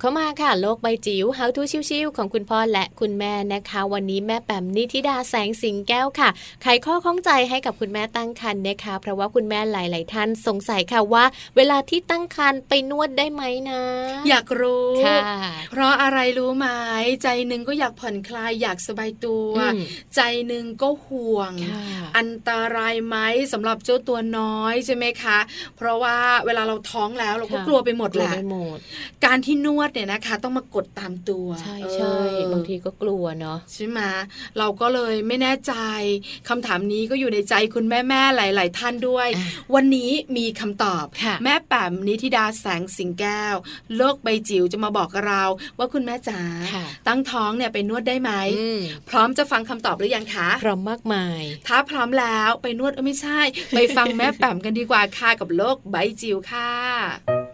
[0.00, 6.28] เข้ามาค่ะ โลกใบจิ๋ว How to ชิวๆของคุณพ่อและคุณแม่นะคะ วันนี้แม่แปมนิธิดาแสงสิงแก้วค่ะ
[6.62, 11.24] ไขข้อข้องใจให้กับคุณแม่ตั้งครรภ์นะคะ เพราะว่าคุณแม่หลาย ๆ ท่านสงสัยค่ะว่า
[11.56, 13.82] เวลาที่ตั้งครรภ์ไปนวดได้ไหมนะ
[14.28, 15.18] อยากรู้ค่ะ
[15.70, 16.68] เพราะอะไรรู้ไหม
[17.22, 19.52] ใจหนึ่งก็อยากผ่อนคลายอยากสบายตัว
[20.14, 21.52] ใจหนึ่งก็ห่วง
[22.16, 23.16] อันตรายไหม
[23.52, 25.38] สำหรับเจ้าตัวน้อยใช่ไหมคะ
[25.76, 28.32] เพราะว่าเวลาเราท้องแล้วเราก็กลัวไปหมดแหละ
[29.26, 32.14] การที่นวดเนี่ยนะคะ ต้องมากดตามตัว ใช่เออใช่
[32.52, 34.00] บางทีก็กลัวเนาะใช่ไหม
[34.58, 35.74] เราก็เลยไม่แน่ใจ
[36.48, 43.54] คำถามนี้ก็อยู่ในใจคุณแม่แม่ๆหลาย ๆ ท่านด้วยอะวันนี้มีคำตอบค่ะแม่แป๋มนิธิดาแสงสิงแก้ว
[43.96, 45.44] โลกใบจิ๋วจะมาบอกกับเรา
[45.78, 46.40] ว่าคุณแม่จ๋า
[46.74, 48.80] ค่ะตั้งท้องเนี่ยไปนวดได้ไหมอืม
[49.10, 57.47] พร้อมจะฟังคำตอบหรือยังคะพร้อมมากมาย ถ้าพร้อมแล้วไปนวดเอ้ยไม่ใช่ ไปฟังแม่แป๋มกันดีกว่าค่ะกับโลกใบจิ๋วค่ะ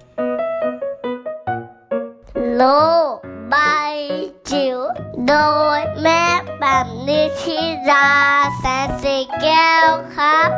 [2.58, 2.64] โล
[3.10, 3.14] ก
[3.50, 3.56] ใบ
[4.50, 4.78] จิ๋ว
[5.28, 5.34] โด
[5.78, 6.24] ยแม่
[6.60, 7.58] แบบนิชิ
[7.90, 8.08] รา
[8.58, 10.50] แสนสีแก้วครับ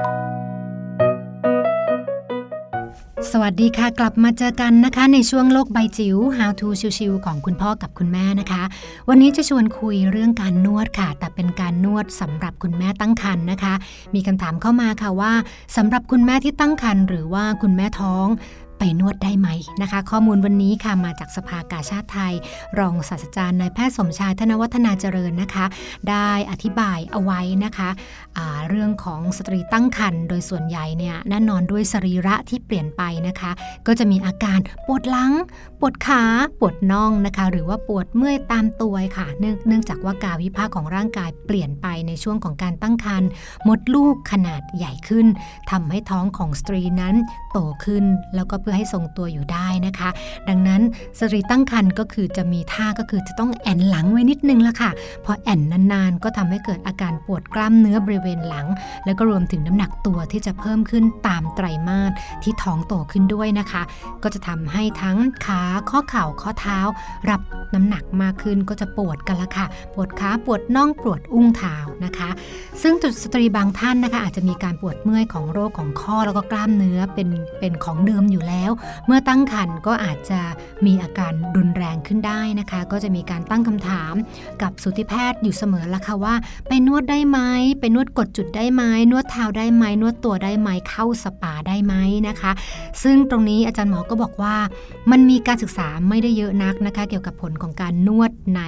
[3.31, 6.69] สวัสดีค่ะ กลับมาเจอกันนะคะ ในช่วงโลกใบจิ๋ว How to
[6.99, 8.63] ชิวๆของคุณพ่อกับคุณแม่นะคะ
[9.09, 13.75] วันนี้จะชวนคุยเรื่องการนวดค่ะ แต่เป็นการนวดสำหรับคุณแม่ตั้งครรภ์นะคะ
[14.15, 15.33] มีคำถามเข้ามาค่ะว่า
[15.77, 18.27] สำหรับคุณแม่ที่ตั้งครรภ์หรือว่าคุณแม่ท้อง
[18.79, 19.49] ไปนวดได้ไหม
[19.83, 22.35] นะคะ ข้อมูลวันนี้ค่ะมาจากสภากาชาติไทย
[22.79, 25.67] รองศาสตราจารย์นายแพทย์สมชายธนวัฒนาเจริญนะคะ
[26.09, 27.89] ได้อธิบายเอาไว้นะคะ
[28.69, 33.51] เรื่องของสตรีตั้งครรภ์โดยส่วนใหญ่เนี่ยแน่นอนด้วยสรีระที่เปลี่ยนไปนะคะ
[33.87, 35.33] ก็จะมีอาการปวดหลัง
[35.81, 36.23] ปวดขา
[36.61, 43.29] ปวดน่องนะคะ หรือว่าปวดเมื่อยตามตัวค่ะเนื่องเนื่องจากว่าการวิภาคของร่างกายเปลี่ยนไปในช่วงของการตั้งครรภ์
[43.69, 45.27] มดลูกขนาดใหญ่ขึ้น
[45.71, 47.15] ทำให้ท้องของสตรีนั้น
[47.53, 48.05] โตขึ้น
[48.35, 50.11] แล้วก็พื่อให้ทรงตัวอยู่ได้นะคะ
[50.49, 50.83] ดังนั้น
[51.19, 54.91] สตรีตั้งครรภ์ก็คือจะมีท่าก็คือจะต้องแอนหลังไว้นิดนึงละค่ะ
[55.25, 55.61] พอแอน
[55.93, 58.67] นานๆ ก็ทำให้เกิดอาการปวดกล้ามเนื้อบริเวณหลัง
[59.05, 62.13] แล้วก็รวมถึงน้ำหนักตัวที่จะเพิ่มขึ้นตามไตรมาส
[62.43, 63.83] ที่ท้องโตขึ้นด้วยนะคะ
[64.23, 66.79] ก็จะทำให้ทั้งขาข้อเข่าข้อเท้า
[67.31, 67.41] รับ
[67.75, 72.31] น้ำหนักมากขึ้นก็จะปวดกันละค่ะ ปวดขาปวดน่องปวดอุ้งเท้านะคะ
[72.83, 77.29] ซึ่งสตรีบางท่านนะคะ อาจจะมีการปวดเมื่อยของโรคของข้อแล้วก็กล้ามเนื้อเป็น
[77.61, 78.56] เป็นของเดิมอยู่แล้ว
[79.07, 80.41] เมื่อตั้งครรภ์ก็อาจจะ
[80.87, 84.15] มีอาการรุนแรงขึ้นได้นะคะ ก็จะมีการตั้งคำถาม
[84.63, 86.35] กับสูติแพทย์อยู่เสมอละค่ะว่า
[86.69, 87.39] ไปนวดได้ไหม
[87.81, 91.95] ไปนวดกดจุดได้ไหมนวดเท้าได้ไหมนวดตัวได้ไหมเข้าสปาได้ไหม
[92.29, 92.53] นะคะ
[93.03, 94.57] ซึ่งตรงนี้อาจารย์หมอก็บอกว่า
[95.11, 98.63] มันมีการศึกษาไม่ได้เยอะนักนะคะ เกี่ยวกับผลของการนวดใน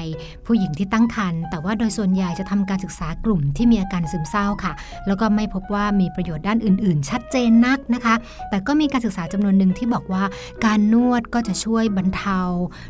[0.47, 4.72] ผู้หญิงที่ตั้งครรภ์แต่ว่าโดยส่วนใหญ่จะทำการศึกษากลุ่มที่มีอาการซึมเศร้าค่ะ
[5.07, 8.14] แล้วก็ไม่พบว่ามีประโยชน์ด้านอื่น ๆ ชัดเจนนักนะคะ
[8.51, 10.24] แต่ก็มีการศึกษาจำนวนหนึ่งที่บอกว่า
[10.64, 12.41] การนวดก็จะช่วยบรรเทา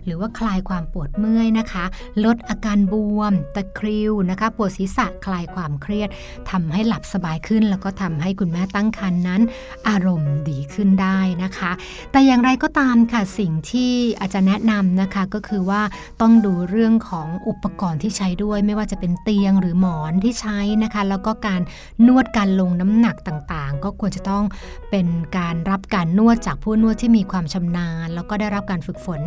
[0.05, 1.85] หรือว่าคลายความปวดเมื่อยนะคะ
[2.25, 6.09] ลดอาการบวม ตะคริวนะคะ ปวดศีรษะคลายความเครียด
[6.51, 9.41] ทำให้หลับสบายขึ้น แล้วก็ทำให้คุณแม่ตั้งครรภ์นั้น
[9.89, 11.71] อารมณ์ดีขึ้นได้นะคะ
[12.13, 15.83] แต่อย่างไรก็ตามค่ะสิ่งที่อาจารย์แนะนำนะคะก็คือว่า
[16.21, 21.61] ต้องดูเรื่องของอุปกรณ์ที่ใช้ด้วยไม่ว่าจะเป็นเตียงหรือหมอนที่ใช้นะคะ แล้วก็การ
[22.07, 24.45] นวดการลงน้ำหนักต่างๆ ก็ควรจะต้อง
[24.91, 25.07] เป็น
[25.39, 29.21] การรับการนวดจากผู้นวดที่มีความชำนาญ แล้วก็ได้รับการฝึกฝน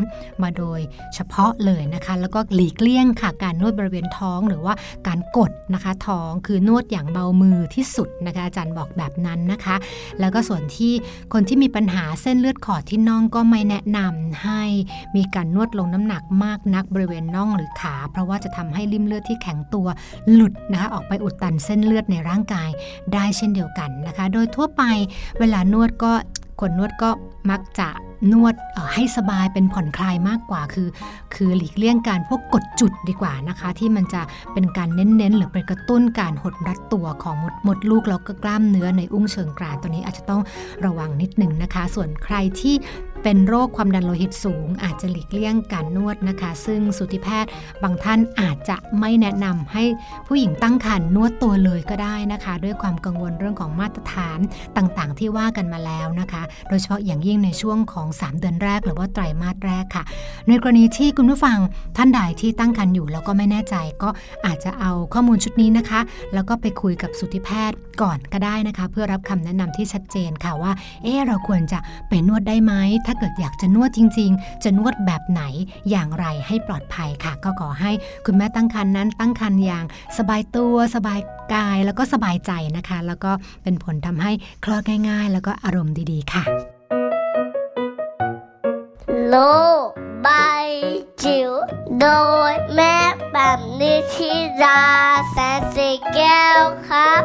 [0.43, 0.79] มาโดย
[1.15, 4.73] เฉพาะเลยนะคะ แล้วก็หลีกเลี่ยงค่ะการนวดบริเวณท้องหรือว่า
[5.07, 9.75] การกดนะคะท้องคือนวดอย่างเบามือที่สุดนะคะอาจารย์บอกแบบนั้นนะคะ
[10.19, 10.93] แล้วก็ส่วนที่
[11.33, 14.63] คนที่มีปัญหาเส้นเลือดขอดที่น่องก็ไม่แนะนำให้
[15.15, 19.87] มีการนวดลงน้ำหนักมากนักบริเวณน่องหรือขา เพราะว่าจะทำให้ริมเลือดที่แข็งตัว
[20.33, 22.69] หลุดนะคะออกไปอุดตันเส้นเลือดในร่างกาย
[23.13, 24.83] ได้เช่นเดียวกันนะคะ โดยทั่วไป
[25.39, 26.13] เวลานวดก็
[26.61, 27.09] คนนวดก็
[27.51, 27.89] มักจะ
[28.31, 28.55] นวด
[28.93, 30.87] ให้สบายเป็นผ่อนคลายมากกว่า คือ
[31.35, 34.21] คือหลีกเลี่ยงการพวกกดจุดดีกว่านะคะ ที่มันจะ
[34.53, 40.41] เป็นการเน้นๆ หรือไปกระตุ้นการหดรัดตัวของมดมดลูกแล้วก็กล้ามเนื้อในอุ้งเชิงกรานตัวนี้อาจจะต้อง
[40.85, 42.75] ระวังนิดหนึ่งนะคะ ส่วนใครที่
[43.23, 47.49] เป็นโรคความดันโลหิตสูง อาจจะหลีกเลี่ยงการนวดนะคะ ซึ่งสูติแพทย์
[47.83, 49.83] บางท่านอาจจะไม่แนะนำให้
[50.27, 54.39] ผู้หญิงตั้งครรภ์นวดตัวเลยก็ได้นะคะ ด้วยความกังวลเรื่องของมาตรฐาน
[54.77, 60.03] ต่างๆ ที่ว่ากันมาแล้วนะคะ โดยเฉพาะอย่างยิ่งในช่วงของ 3 เดือนแรก หรือว่าไตรมาสแรกค่ะ
[60.47, 61.57] ในกรณีที่คุณผู้ฟัง
[61.97, 64.09] ท่านใดที่ตั้งครรภ์อยู่แล้วก็ไม่แน่ใจก็
[64.45, 65.99] อาจจะเอาข้อมูลชุดนี้นะคะ
[66.33, 70.71] แล้วก็ไปคุยกับสุติแพทย์ก่อนก็ได้นะคะ เพื่อรับคำแนะนำที่ชัดเจนค่ะว่า
[71.03, 72.73] เออเราควรจะไปนวดได้ไหม
[73.05, 75.43] ถ้าาเกิดอยากจะนวดจริง ๆ จะนวดแบบไหน
[75.89, 77.91] อย่างไรให้ปลอดภัยค่ะ ก็ขอให้
[78.25, 79.85] คุณแม่ตั้งครรภ์นั้น ตั้งครรภ์อย่าง
[80.17, 81.19] สบายตัวสบาย
[81.53, 83.31] กายแล้วก็สบายใจนะคะ แล้วก็
[83.63, 84.31] เป็นผลทำให้
[84.65, 86.43] คลอดง่าย ๆ แล้วก็อารมณ์ดีๆ ค่ะ
[89.29, 89.35] โล
[89.85, 89.87] ก
[90.21, 90.27] ใบ
[91.23, 91.51] จิ๋ว
[91.99, 92.07] โด
[92.51, 92.95] ยแม่
[93.31, 94.31] แบบนิชิ
[94.63, 94.81] รา
[95.31, 97.23] แสนสีแก้วครับ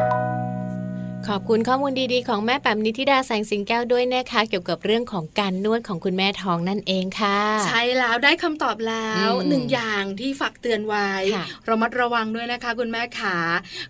[1.29, 13.37] ขอบคุณข้อมูลดีๆ ของแม่แปมนิธิดาแสงสิงแก้วด้วยนะคะเกี่ยวกับเรื่องของการนวดของคุณแม่ท้องนั่นเองค่ะ ใช่แล้วได้คำตอบแล้วอืมหนึ่งอย่างที่ฝากเตือนไว้ค่ะเรามัดระวังด้วยนะคะ คุณแม่ขา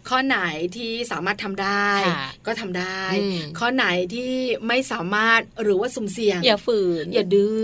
[0.10, 0.38] ข้อไหน
[0.76, 4.32] ที่สามารถทำได้ค่ะก็ทำได้อืมข้อไหนที่
[4.68, 7.58] ไม่สามารถหรือว่าสุ่มเสี่ยง อย่าฝืน อย่าดื้อ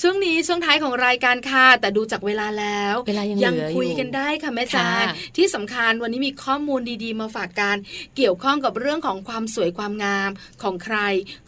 [0.00, 7.76] ช่วงนี้ช่วงท้ายของรายการค่ะแต่ดูจากเวลาแล้วเวลายังยังเหลืออยู่คุยกันได้ค่ะแม่ค่ะจางที่สำคัญวันนี้มีข้อมูลดีๆ มาฝากกัน
[8.16, 10.30] เกี่ยวข้องกับเรื่องของความสวยความงาม
[10.62, 10.98] ของใคร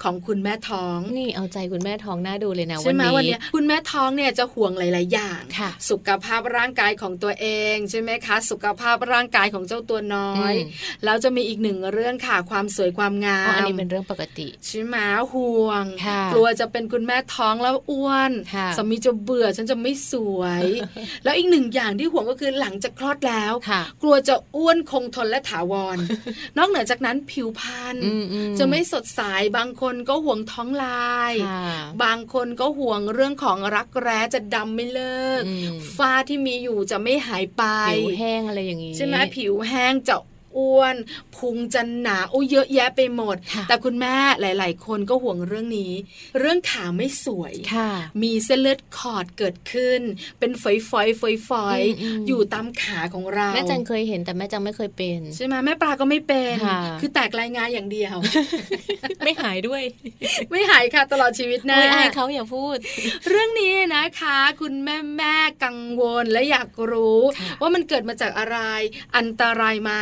[0.02, 10.70] ของคุณแม่ท้อง นี่เอาใจคุณแม่ท้องน่าดูเลยนะใช่ไหมวัวันนเนี้นี้ยคุณแม่ท้องเนี่ยจะห่วงหลาย ๆ อย่างค่ะสุขภาพร่างกายของตัวเองใช่ไหมคะ สุขภาพร่างกายของเจ้าตัวน้อยอืม
[11.04, 14.96] แล้วจะมีอีกหนึ่งเรื่องค่ะความสวยความงาอ๋อมอันนี้เป็นเรื่องปกติใช่ไหม
[15.32, 20.64] ห่วงค่ะกลัวจะเป็นคุณแม่ท้องแล้วอ้วนค่ะสามีจะเบื่อฉันจะไม่สวย
[21.24, 25.96] แล้วอีกหนึ่งอย่างที่ห่วงก็คือหลังจากคลอดแล้วค่ะกลัวจะอ้วนคงทนและถาวร
[26.58, 29.20] นอกเหนือจากนั้นผิวพรรณอืมอืจะไม่สดใส
[29.56, 31.64] บางคนก็ห่วงท้องลายค่ะ
[32.04, 40.16] บางคนก็ห่วงเรื่องของรักแร้จะดำไม่เลิกอืมฝ้าที่มีอยู่จะไม่หายไปผิวแห้งอะไรอย่างนี้ใช่ไหมผิวแห้งจะ
[40.58, 40.96] อ้วน
[41.36, 45.92] พุงจะหนาโอ้เยอะแยะไปหมดค่ะแต่คุณแม่หลาย ๆ คนก็ห่วงเรื่องนี้
[46.38, 47.90] เรื่องขาไม่สวยค่ะ
[48.22, 50.00] มีเส้นเลือดขอดเกิดขึ้น
[50.38, 50.90] เป็นฝอยๆ
[51.48, 58.16] ฝอยอืมอืมๆอยู่ตามขาของเราแม่จันเคยเห็นแต่แม่จังไม่เคยเป็นใช่ไหมแม่ปลาก็ไม่เป็นค่ะคือแตกรายงานอย่างเดียว
[59.24, 59.82] ไม่หายด้วย
[60.50, 62.76] ไม่หายค่ะตลอดชีวิตนะโอ้ยอายเขาอย่าพูด
[63.28, 68.58] เรื่องนี้นะคะ คุณแม่แม่กังวลและอยากรู้ค่ะว่ามันเกิดมาจากอะไร
[69.16, 69.92] อันตรายไหม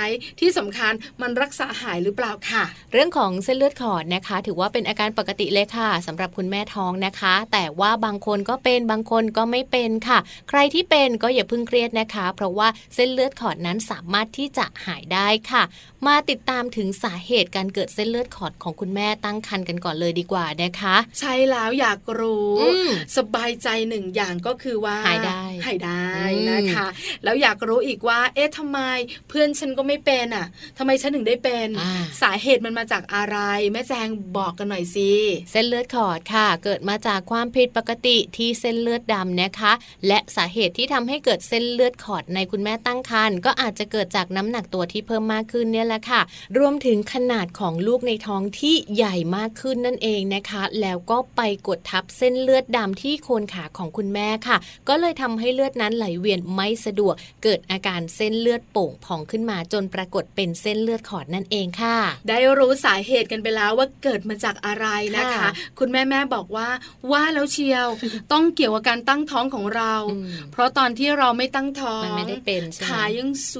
[0.40, 10.18] ที่สำคัญมันรักษาหายหรือเปล่าค่ะ เรื่องของเส้นเลือดขอดนะคะ ถือว่าเป็นอาการปกติเลยค่ะสำหรับคุณแม่ท้องนะคะ แต่ว่าบางคนก็เป็นบางคนก็ไม่เป็นค่ะ
[10.48, 15.62] ใครที่เป็นก็อย่าเพิ่งเครียดนะคะ เพราะว่าเส้นเลือดขอดนั้นสามารถที่จะหายได้ค่ะ
[16.06, 26.86] มาติดตามถึงสาเหตุการเกิดเส้นเลือดขอดของคุณแม่ตั้งครรภ์กันก่อนเลยดีกว่านะคะ ใช่แล้วอยากรู้อืมสบายใจหนึ่งอย่างก็คือว่าหายได้หายได้อืมนะคะ
[27.24, 28.80] แล้วอยากรู้อีกว่า เอ๊ะทำไม
[29.28, 30.46] เพื่อนฉันก็ไม่เป็นอะ
[30.78, 31.90] ทำไมฉันถึงได้เป็นอ่า
[32.22, 33.36] สาเหตุมันมาจากอะไร
[33.72, 35.10] แม่แจงบอกกันหน่อยสิ
[35.50, 39.72] เส้นเลือดขอดค่ะ เกิดมาจากความผิดปกติที่เส้นเลือดดำนะคะ
[40.06, 46.20] และสาเหตุที่ทำให้เกิดเส้นเลือดขอดในคุณแม่ตั้งครรภ์ก็อาจจะเกิดจากน้ำหนักตัวที่เพิ่มมากขึ้นเนี่ยแหละค่ะ
[46.58, 54.56] รวมถึงขนาดของลูกในท้องที่ใหญ่มากขึ้นนั่นเองนะคะ แล้วก็ไปกดทับเส้นเลือดดำที่โคนขาของคุณแม่ค่ะ
[54.88, 61.98] ก็เลยทำให้เลือดนั้นไหลเวียนไม่สะดวก เกิดอาการเส้นเลือดโป่งพองขึ้นมาจนปรากฏเป็นเส้นเลือดขอดนั่นเองค่ะ
[62.28, 66.68] ได้รู้สาเหตุกันไปแล้วว่าเกิดมาจากอะไรนะคะค่ะคุณแม่แม่บอกว่า
[67.12, 67.88] ว่าแล้วเชียว
[68.32, 73.54] ต้องเกี่ยวกับการตั้งท้องของเราอืมเพราะตอนที่เราไม่ตั้งท้องมันไม่ได้เป็นใช่ไหมขายังส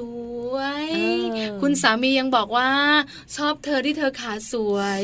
[0.53, 1.25] วยเออ
[1.63, 2.71] คุณสามียังบอกว่า
[3.37, 5.01] ชอบเธอที่เธอขาสวย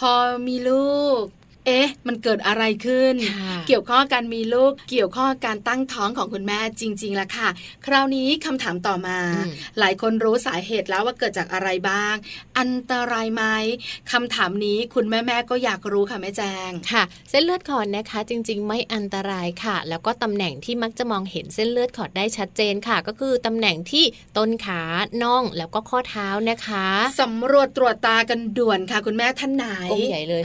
[0.00, 0.10] พอ
[0.46, 1.24] มีลูก
[1.66, 7.48] เอ๊ะ มันเกิดอะไรขึ้นค่ะเกี่ยวข้องกับการมีลูก เกี่ยวข้องกับการตั้งท้องของคุณแม่จริง ๆละค่ะ
[7.86, 12.14] คราวนี้คำถามต่อมาอืมหลายคนรู้สาเหตุแล้วว่าเกิดจากอะไรบ้าง
[12.58, 13.42] อันตรายไหม
[14.12, 24.04] คำถามนี้คุณแม่ๆก็อยากรู้ค่ะแม่แจงค่ะ เส้นเลือดขอดนะคะ จริง ๆ ไม่อันตรายค่ะ แล้วก็ตำแหน่งที่มักจะมองเห็นเส้นเลือดขอดได้ชัดเจนค่ะ ก็คือตำแหน่งที่
[24.36, 24.80] ต้นขา
[25.22, 26.86] น่องแล้วก็ข้อเท้านะคะ
[27.20, 30.42] สำรวจตรวจตากันด่วนค่ะ คุณแม่ท่านไหนองค์ใหญ่เลย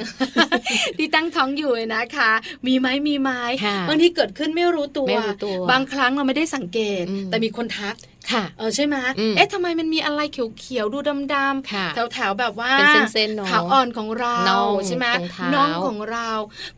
[0.98, 2.32] ที่ตั้งท้องอยู่นะคะ
[2.68, 3.30] มีไหมมีไหม
[3.66, 7.96] ค่ะบางทีเกิดขึ้นไม่รู้ตัวไม่รู้ตัว บางครั้งเราไม่ได้สังเกตอืมแต่มีคนทัก
[8.32, 10.98] ค่ะเออใช่ไหมอืมเอ๊ะทำไมมันมีอะไรเขียวๆดู
[11.34, 16.30] ดำค่ะๆแถวๆแบบว่าเป็นเส้นๆเนอะขาอ่อนของเราน่องใช่ไหมตรงเท้าน่องของเรา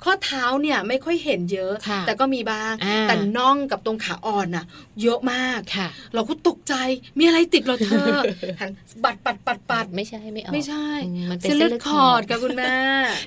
[0.04, 4.66] ข้อเท้าเนี่ยไม่ค่อยเห็นเยอะค่ะแต่ก็มีบ้างอ่าแต่น่องกับตรงขาอ่อนน่ะ
[5.02, 6.74] เยอะมากค่ะ เราก็ตกใจ
[7.18, 8.14] มีอะไรติดเหราเธอ
[8.60, 8.72] หัน
[9.04, 12.76] บัดปัดปัดปัดไม่ใช่ไม่ออกไม่ใช่อืมมันเป็นเส้นเส้เลืนอเลืดอดขขออดดกับคุณแม่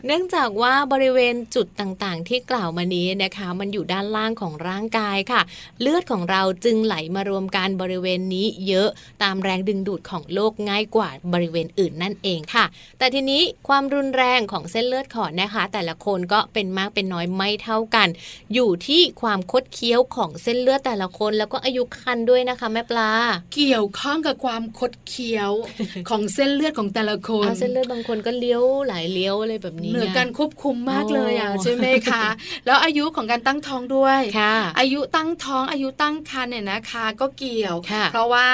[0.06, 5.42] เนื่องจากว่าบริเวณจุดต่างๆ ที่กล่าวมานี้นะคะ มันอยู่ด้านล่างของร่างกายค่ะ
[5.80, 8.88] เลือดของเราจึงไหลมารวมกันบริเวเวณนี้เยอะ
[9.22, 12.64] ตามแรงดึงดูดของโลกง่ายกว่าบริเวณอื่นนั่นเองค่ะ
[12.98, 18.08] แต่ทีนี้ความรุนแรงของเส้นเลือดขอดนะคะ แต่ละคนก็เป็นมากเป็นน้อยไม่เท่ากัน
[18.54, 23.10] อยู่ที่ความคดเคี้ยวของเส้นเลือดแต่ละคน แล้วก็อายุคันด้วยนะคะ แม่ปลา
[23.54, 25.50] เกี่ยวข้องกับความคดเคี้ยว
[26.08, 32.24] ของเส้นเลือดของแต่ละคนเอาเส้นเลือดบางคนก็เลี้ยวหลายเลี้ยวอะไรแบบนี้เหนือไงการควบคุมมากเลยอะโอ้ใช่ไหมคะ
[32.66, 38.46] แล้วอายุของการตั้งท้องด้วยค่ะอายุตั้งท้องอายุตั้งครรภ์เนี่ยนะคะ ก็เกี่ยวค่ะเพราะว่า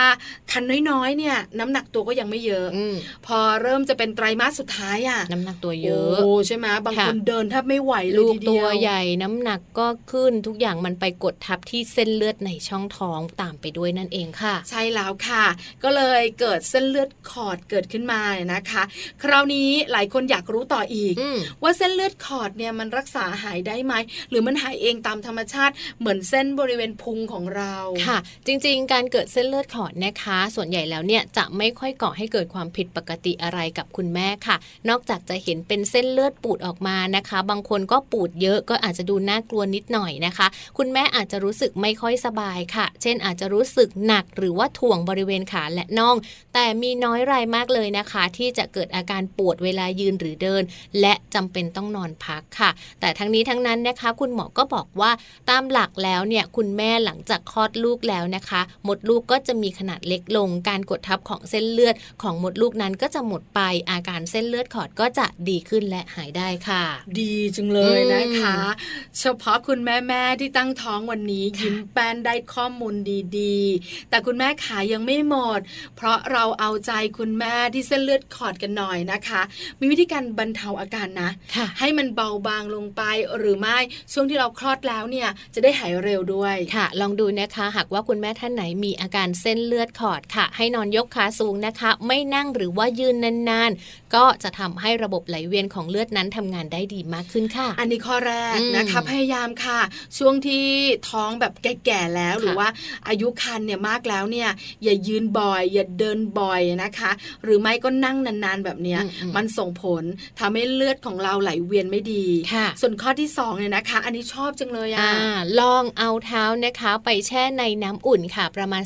[0.53, 2.95] คันน้อยๆเนี่ยน้ำหนักตัวก็ยังไม่เยอะอืม
[3.26, 15.45] พอเริ่มจะเป็นไตรมาสสุดท้ายอะน้ำหนักตัวเยอะโอ้ใช่ไหมบางค่ะคนเดินแทบไม่ไหวเลยลูกทีเดีตัวยวใหญ่น้ำหนักก็ขึ้นทุกอย่างมันไปกดทับที่เส้นเลือดในช่องท้องตามไปด้วยนั่นเองค่ะ ใช่แล้วค่ะ
[15.82, 18.82] ก็เลยเกิดเส้นเลือดขอดเกิดขึ้นมาเนี่ยนะคะ
[19.22, 23.95] คราวนี้หลายคนอยากรู้ต่ออีกอืมว่าเส้นเลือดขอดเนี่ยมันรักษาหายได้ไหม
[24.30, 27.74] หรือมันหายเองตามธรรมชาติเหมือนเส้นบริเวณพุงของเรา
[28.07, 34.57] ค่ะ จริง ๆ การเกิดเส้นเลือดขอดนะคะ ส่วนใหญ่แล้วเนี่ยจะไม่ค่อยก่อให้เกิดความผิดปกติอะไรกับคุณแม่ค่ะ
[34.89, 40.47] นอกจากจะเห็นเป็นเส้นเลือดปูดออกมานะคะ บางคนก็ปูดเยอะก็อาจจะดูน่ากลัวนิดหน่อยนะคะ
[40.78, 46.16] คุณแม่อาจจะรู้สึกไม่ค่อยสบายค่ะ เช่นอาจจะรู้สึกหนักหรือว่าถ่วงบริเวณขาและน่อง
[46.55, 50.62] แต่มีน้อยรายมากเลยนะคะ ที่จะเกิดอาการปวดเวลายืนหรือเดิน
[51.01, 52.70] และจำเป็นต้องนอนพักค่ะ
[53.01, 55.11] แต่ทั้งนี้ทั้งนั้นนะคะ คุณหมอก็บอกว่า
[55.51, 63.61] ตามหลักแล้วเนี่ยคุณแม่หลังจากคลอดลูกแล้วนะคะ มดลูกก็จะมีขนาดเล็กลง การกดทับของเส้นเลือดของมดลูกนั้นก็จะหมดไป
[63.91, 66.85] อาการเส้นเลือดขอดก็จะดีขึ้นและหายได้ค่ะ
[67.20, 68.87] ดีจังเลยนะคะอื
[69.18, 72.95] เฉพาะคุณแม่แม่ๆที่ตั้งท้องวันนี้ค่ะยิ้มแป้นได้ข้อมูล
[73.39, 75.61] ดีๆ แต่คุณแม่ขายังไม่หมด
[75.97, 79.41] เพราะเราเอาใจคุณแม่ที่เส้นเลือดขอดกันหน่อยนะคะ
[79.81, 83.03] มีวิธีการบรรเทาอาการนะค่ะให้มันเบาบางลงไป
[83.39, 83.79] หรือไม่
[84.12, 99.81] ช่วงที่เราคลอดแล้วเนี่ยจะได้หายเร็วด้วยค่ะ ลองดูนะคะ หากว่าคุณแม่ท่านไหนมีอาการเส้นเลือดขอดค่ะ ให้นอนยกขาสูงนะคะ ไม่นั่งหรือว่ายืนนานๆ ก็จะทำให้ระบบไหลเวียนของเลือดนั้นทำงานได้ดีมากขึ้นค่ะ อันนี้ข้อแรกอืมนะคะพยายามค่ะ
[100.19, 100.65] ช่วงที่
[101.11, 102.69] ท้องแบบแก่ๆแล้วค่ะหรือว่า
[103.09, 104.51] อายุคันเนี่ยมากแล้วเนี่ย
[104.85, 107.11] อย่ายืนบ่อย อย่าเดินบ่อยนะคะ
[107.45, 110.05] หรือไม่ก็นั่งนานๆแบบเนี้ยอืมๆมันส่งผล
[110.41, 115.15] ทำให้เลือดของเราไหลเวียนไม่ดีค่ะส่วนข้อที่สองเนี่ยนะคะ อันนี้ชอบจังเลยอะอ่า
[115.61, 118.83] ลองเอาเท้านะคะ ไปแช่ในน้ำอุ่นค่ะ ประมาณ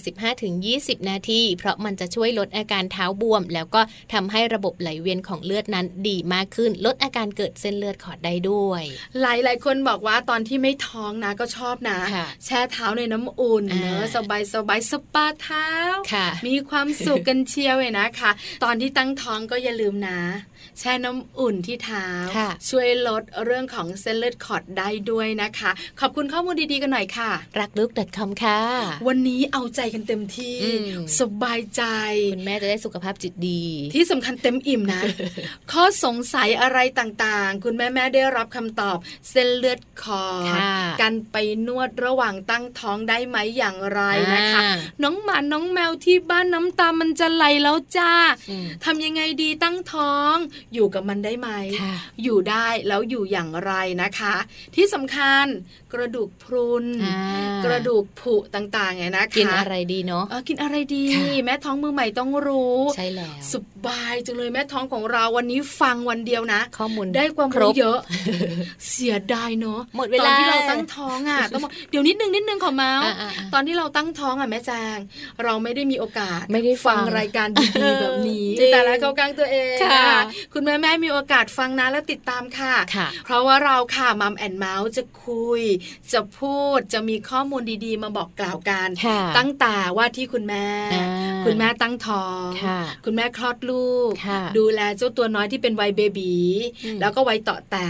[0.52, 3.80] 15-20 นาที เพราะมันจะช่วยลดอาการเท้าบวม แล้วก็
[4.12, 8.82] ทำให้ระบบไหลเวียนของเลือดนั้นดีมากขึ้น ลดอาการเกิดเส้นเลือดขอดได้ด้วย
[9.20, 15.68] หลายหลายๆคนบอกว่าตอนที่ไม่ท้องนะก็ชอบนะค่ะแช่เท้าในน้ำอุ่นอ่าเนอะสบายสบายๆสปาเท้า
[16.12, 18.30] ค่ะมีความสุขกันเชียวเลยนะคะ
[18.64, 20.20] ตอนที่ตั้งท้องก็อย่าลืมนะ
[20.78, 22.06] แช่น้ำอุ่นที่เท้า
[22.36, 28.60] ค่ะช่วยลดเรื่องของเส้นเลือดขอดได้ด้วยนะคะ ขอบคุณข้อมูลดีๆกันหน่อยค่ะ รักลูก .com ค่ะ
[29.08, 30.70] วันนี้เอาใจกันเต็มที่อื
[31.02, 31.82] มสบายใจ
[32.32, 33.64] คุณแม่จะได้สุขภาพจิตดี
[33.94, 35.02] ที่สำคัญเต็มอิ่มนะ
[35.72, 38.96] ข้อสงสัยอะไรต่างๆ คุณแม่ๆได้รับคำตอบ
[39.30, 41.36] เส้นเลือดคอดค่ะการไป
[41.66, 44.00] นวดระหว่างตั้งท้องได้ไหมอย่างไร
[44.34, 44.68] นะคะอ่า
[45.02, 48.12] น้องหมาน้องแมวที่บ้านน้ำตามันจะไหลแล้วจ้า
[48.50, 50.36] อืมทำยังไงดีตั้งท้อง
[50.74, 51.48] อยู่กับมันได้ไหม
[51.82, 51.94] ค่ะ
[52.24, 54.34] อยู่ได้แล้วอยู่อย่างไรนะคะ
[54.74, 55.46] ที่สำคัญ
[55.96, 57.16] กระดูกพรุนอ่า
[57.64, 63.54] กระดูกผุต่างๆไงนะคะกินอะไรดีเนาะเออกินอะไรดีค่ะแม่ท้องมือใหม่ต้องรู้ใช่แล้วส
[63.86, 67.98] บายจังเลยแม่ท้องของเราวันนี้ฟังวันเดียวนะ ข้อมูลได้ความครรู้บเยอะ
[68.88, 74.98] เสียดายเนอะหมดเวตอลานที่เราตั้งท้องอะต้องบอกเดี๋ยวนิดนึงนิดนึงขอเมาส์อ่าๆๆตอนที่เราตั้งท้องอะแม่แจง
[75.44, 80.08] เราไม่ได้มีโอกาสไม่ได้ฟังรายการดีๆแบบนี้จริงแต่ละเขากลางตัวเองค่ะ
[80.52, 85.62] คุณแม่แม่ๆมีโอกาสฟังนะและติดตามค่ะค่ะ เพราะว่าเราค่ะมัมแอนเมาส์จะคุย
[86.12, 91.06] จะพูดจะมีข้อมูลดีๆ มาบอกกล่าวกันค่ะตั้งแต่ว่าที่คุณแม่อ่า
[91.46, 96.34] คุณแม่ตั้งท้องค่ะคุณแม่คลอดลูกค่ะดูแลเจ้าตัวน้อยที่เป็นวัยเบบี
[96.84, 97.88] อืมแล้วก็วัยเต่อแตะ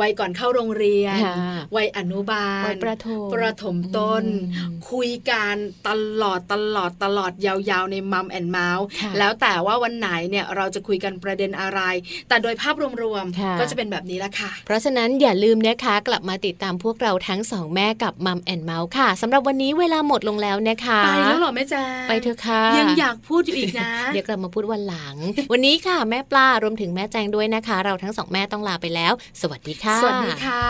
[0.00, 1.36] วัยก่อนเข้าโรงเรียนค่ะ
[1.76, 4.24] วัยอนุบาลวัยประถมประถมต้น
[4.54, 5.54] อืมคุยกัน
[5.88, 5.90] ต
[6.22, 11.80] ลอดตลอดตลอดยาวๆในมัมแอนเมาส์ค่ะแล้วแต่ว่าวันไหนเนี่ยเราจะคุยกันประเด็นอะไร
[12.28, 25.14] แต่โดยภาพรวมค่ะๆก็จะเป็นแบบนี้ละค่ะ เพราะฉะนั้นอย่าลืมนะคะกลับมาติดตามพวกเราทั้งสองแม่กับมัมแอนเมาส์ค่ะสำหรับวันนี้เวลาหมดลงแล้วนะคะไปแล้วเหรอแม่แจ๊งไปเถอะค่ะยังอยากพูดอยู่อีกนะ เดี๋ยวกลับมาพูดวันหลัง
[25.52, 30.66] วันนี้ค่ะแม่ปลารวมถึงแม่แจงด้วยนะคะ เราทั้งสองแม่ต้องลาไปแล้ว สวัสดีค่ะค่ะ สวัสดีค่ะ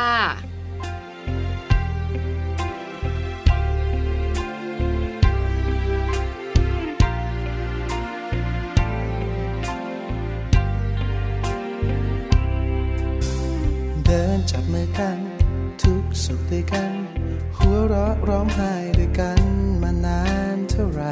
[14.04, 15.18] เดินจับมือกัน
[15.82, 16.92] ทุกสุขด้วยกัน
[17.56, 19.40] หัวเราะร้องไห้ด้วยกัน
[19.82, 20.22] มานา
[20.54, 21.02] นเท่าไร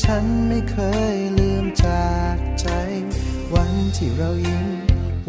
[0.00, 0.76] ฉันไม่เค
[1.14, 2.68] ยลืมจากใจ
[3.54, 4.66] วันที่เรายิ้ม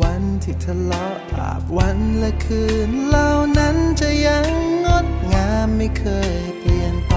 [0.02, 4.48] วันที่ทะเลาะอาบวันและคืนเหล่านั้นจะยัง
[4.86, 6.06] งดงามไม่เค
[6.38, 7.16] ยเปลี่ยนไป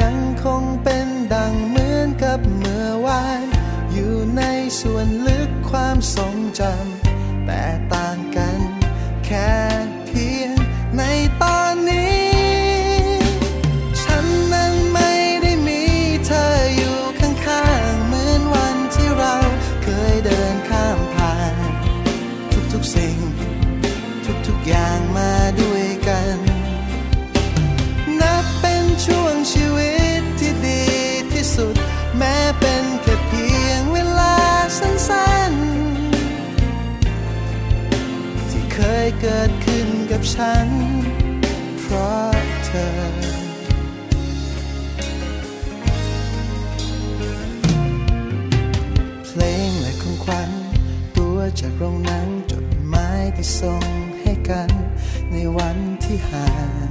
[0.00, 3.44] ยังคงเป็นดังเหมือนกับเมื่อวาน
[3.92, 4.42] อยู่ใน
[4.80, 7.62] ส่วนลึกความทรงจำแต่
[7.94, 8.58] ต่างกัน
[9.26, 9.52] แค่
[39.08, 40.68] เคยเกิดขึ้นกับฉัน
[41.80, 42.32] เพราะ
[42.64, 42.88] เธอ
[49.26, 50.50] เพลงและของขวัญ
[51.16, 53.84] ตัวจากโรงหนังจดหมายที่ส่ง
[54.20, 54.70] ให้กัน
[55.30, 56.48] ในวันที่ห่า
[56.88, 56.90] ง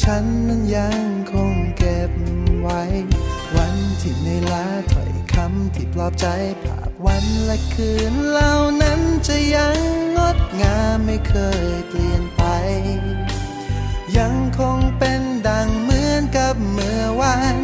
[0.00, 2.12] ฉันนั้นยังคงเก็บ
[2.60, 2.80] ไว้
[3.56, 6.26] วันที่ในลาถอยำที่ปลอบใจ
[6.62, 9.78] ภาพวันและคืนเหล่านั้นจะยัง
[10.16, 11.34] งดงามไม่เค
[11.70, 12.42] ยเปลี่ยนไป
[14.16, 17.56] ยังคงเป็นดังเหมือนกับเมื่อวาน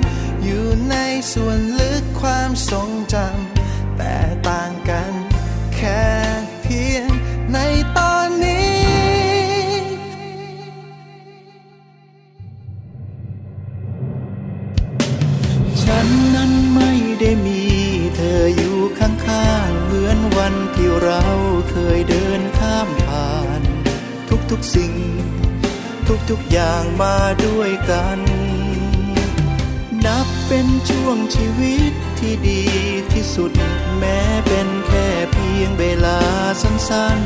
[0.45, 0.97] อยู่ใน
[1.33, 4.17] ส่วนลึกความทรงจำแต่
[4.49, 5.13] ต่างกัน
[5.75, 6.05] แค่
[6.63, 7.09] เพียง
[7.53, 7.59] ใน
[7.97, 8.79] ตอนนี้
[15.83, 17.58] ฉันนั้นไม่ได้มี
[20.09, 21.23] อนวันที่เรา
[21.71, 23.63] เคยเดินข้ามผ่าน
[24.51, 24.93] ทุกๆสิ่ง
[26.31, 28.19] ทุกๆอย่างมาด้วยกัน
[30.07, 32.63] นับเป็นช่วงชีวิตที่ดี
[33.13, 33.53] ที่สุด
[33.99, 36.19] แม้เป็นแค่เพียงเวลา
[36.63, 37.21] สั้น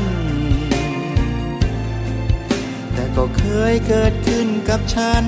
[1.53, 5.25] ๆ แต่ก็เคยเกิดขึ้นกับฉัน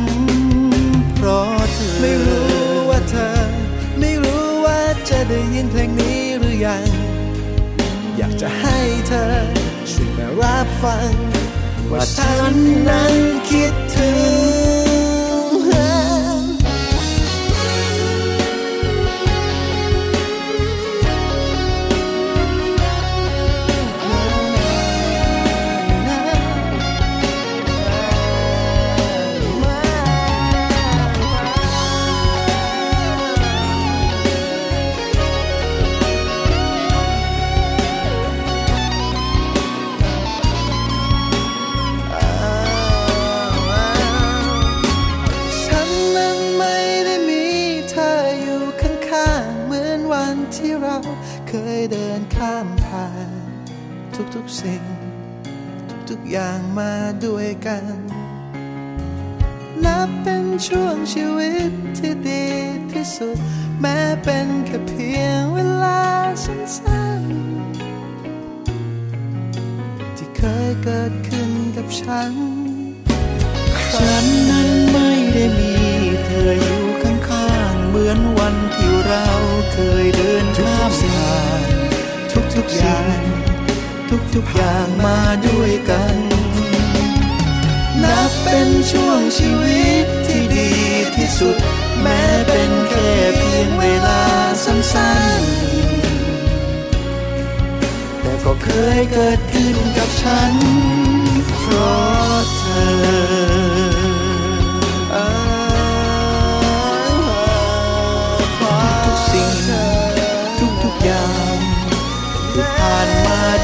[1.16, 2.50] เพราะเธอไม่รู้
[2.90, 3.38] ว่าเธอ
[4.00, 7.05] ไม่รู้ว่าจะได้ยินเพลงนี้หรือยัง
[8.18, 9.26] อยากจะให้เธอ
[9.92, 11.12] ช่วยมารับฟัง
[11.92, 12.56] ว่าฉัน
[12.88, 13.14] นั้น
[13.50, 14.12] คิดถึ
[14.84, 14.85] ง
[50.54, 50.98] ที่เรา
[51.48, 53.30] เคยเดินข้ามผ่าน
[54.36, 54.84] ทุกๆสิ่ง
[56.10, 56.94] ทุกๆอย่างมา
[57.26, 57.84] ด้วยกัน
[59.84, 62.46] นับเป็นช่วงชีวิตที่ดี
[62.92, 63.38] ที่สุด
[63.82, 66.02] แม้เป็นแค่เพียงเวลา
[66.44, 72.34] สั้นๆ ที่เคยเกิดขึ้นกับฉัน
[73.96, 75.74] ฉันนั้นไม่ได้มี
[76.26, 76.85] เธออยู่
[78.08, 79.28] มือนวันที่เรา
[79.74, 81.64] เคยเดินข้ามผ่าน
[82.56, 83.20] ทุกๆอย่าง
[84.36, 86.16] ทุกๆอย่างมาด้วยกัน
[88.04, 90.72] นับเป็นช่วงชีวิตที่ดี
[91.16, 91.56] ที่สุด
[92.02, 94.22] แม้เป็นแค่เพียงเวลา
[94.64, 94.80] สั้
[95.42, 100.54] นๆ แต่ก็เคยเกิดขึ้นกับฉัน
[101.60, 102.64] เพราะเธ
[104.04, 104.05] อ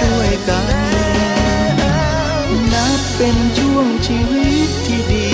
[0.03, 0.65] ด้วยกัน
[2.73, 5.27] นับเป็นช่วงชีวิตที่ดี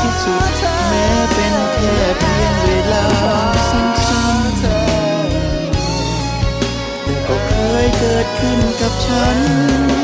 [0.00, 0.52] ที่สุด
[0.88, 3.06] แม้เป็นแค่เพียงเวลา
[3.70, 3.84] สั้
[4.38, 4.60] นๆ
[7.02, 7.52] แต่ก็เค
[7.84, 10.03] ยเกิดขึ้นกับฉัน